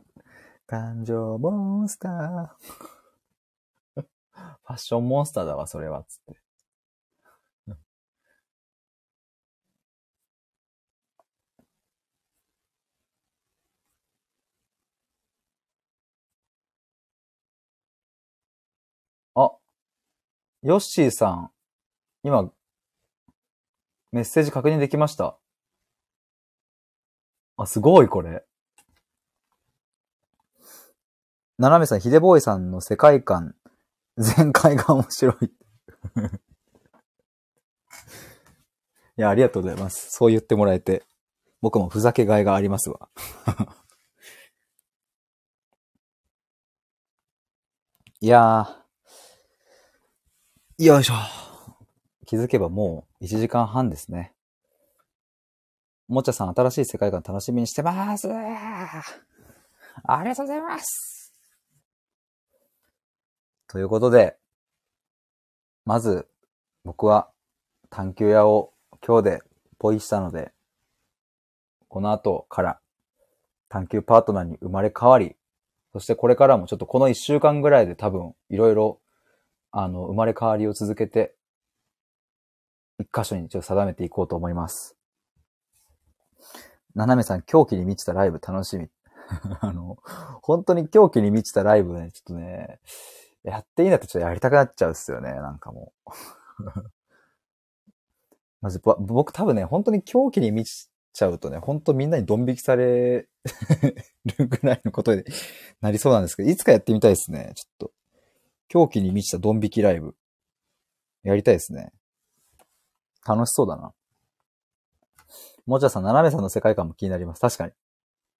[0.65, 2.47] 感情モンスター。
[3.95, 6.41] ファッションモンスターだわ、それは、つって。
[19.35, 19.51] あ、
[20.63, 21.51] ヨッシーさん、
[22.23, 22.51] 今、
[24.11, 25.37] メッセージ確認できました？
[27.57, 28.45] あ、すごい、これ。
[31.57, 33.55] ななめさん、ヒデボーイさんの世界観、
[34.17, 35.45] 全開が面白い。
[39.17, 40.11] いや、ありがとうございます。
[40.11, 41.03] そう言ってもらえて、
[41.61, 43.09] 僕もふざけがいがありますわ。
[48.21, 48.80] いやー、
[50.83, 51.13] よいしょ。
[52.25, 54.33] 気づけばもう1時間半ですね。
[56.07, 58.27] もちゃさん、新しい世界観楽しみにしてます。
[58.27, 58.33] あ
[60.23, 61.35] りがとうございます。
[63.67, 64.37] ということで、
[65.85, 66.27] まず、
[66.83, 67.29] 僕は
[67.91, 68.73] 探求屋を
[69.05, 69.43] 今日で
[69.77, 70.51] ポイしたので、
[71.89, 72.79] この後から
[73.69, 75.35] 探求パートナーに生まれ変わり、
[75.93, 79.00] そしてこれからもちょっとこの一週間ぐらいで多分いろいろ
[79.71, 81.35] あの生まれ変わりを続けて
[82.99, 84.95] 一箇所にちょっと定めていこうと思います。
[86.95, 88.89] ななめさん、狂気に満ちたライブ楽しみ。
[89.61, 89.97] あの、
[90.41, 92.79] 本当に狂気に満ちたライブね、ちょっとね、
[93.43, 96.11] やっていいんだってちょっとやりたくなっちゃうっすよね、なんかもう。
[98.61, 103.27] まず、僕多分ね、本当に狂気に満ちちゃうとね、本当みんなにドン引きされ
[104.37, 105.23] るぐらいのことに
[105.79, 107.91] なりそうなんですけど、いつかやってみたいですね、ちょっと。
[108.71, 110.15] 狂気に満ちたドン引きライブ。
[111.23, 111.91] やりたいですね。
[113.27, 113.91] 楽しそうだな。
[115.65, 117.41] もちゃさん、斜めさんの世界観も気になります。
[117.41, 117.73] 確かに。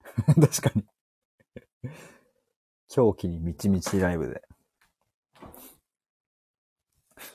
[0.48, 0.86] 確かに。
[2.88, 4.42] 狂気に満ち満ちライブで。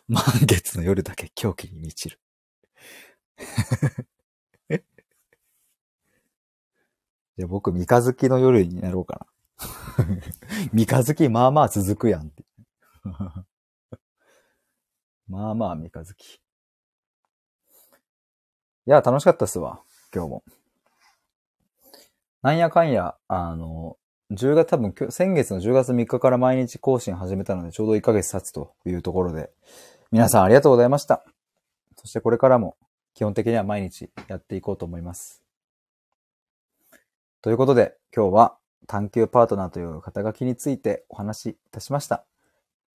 [0.08, 2.18] 満月の夜だけ狂気に満ちる。
[7.36, 9.26] じゃあ僕、三日月の夜になろうか
[9.58, 10.06] な。
[10.72, 12.45] 三日月まあまあ続くやんって。
[15.28, 16.40] まあまあ三日月。
[18.86, 19.82] いや、楽しかったっすわ。
[20.14, 20.44] 今日も。
[22.42, 23.98] なんやかんや、あの、
[24.30, 29.52] 10月、多分、先月の10月3日から毎日更新始めたので、ちょうど1ヶ月経つというところで、
[30.12, 31.24] 皆さんありがとうございました。
[31.96, 32.76] そしてこれからも、
[33.14, 35.42] 基本的には毎日やっていこうと思います。
[37.42, 42.24] ということで、今日は探求パートナーという肩書きについてお話しいたしました。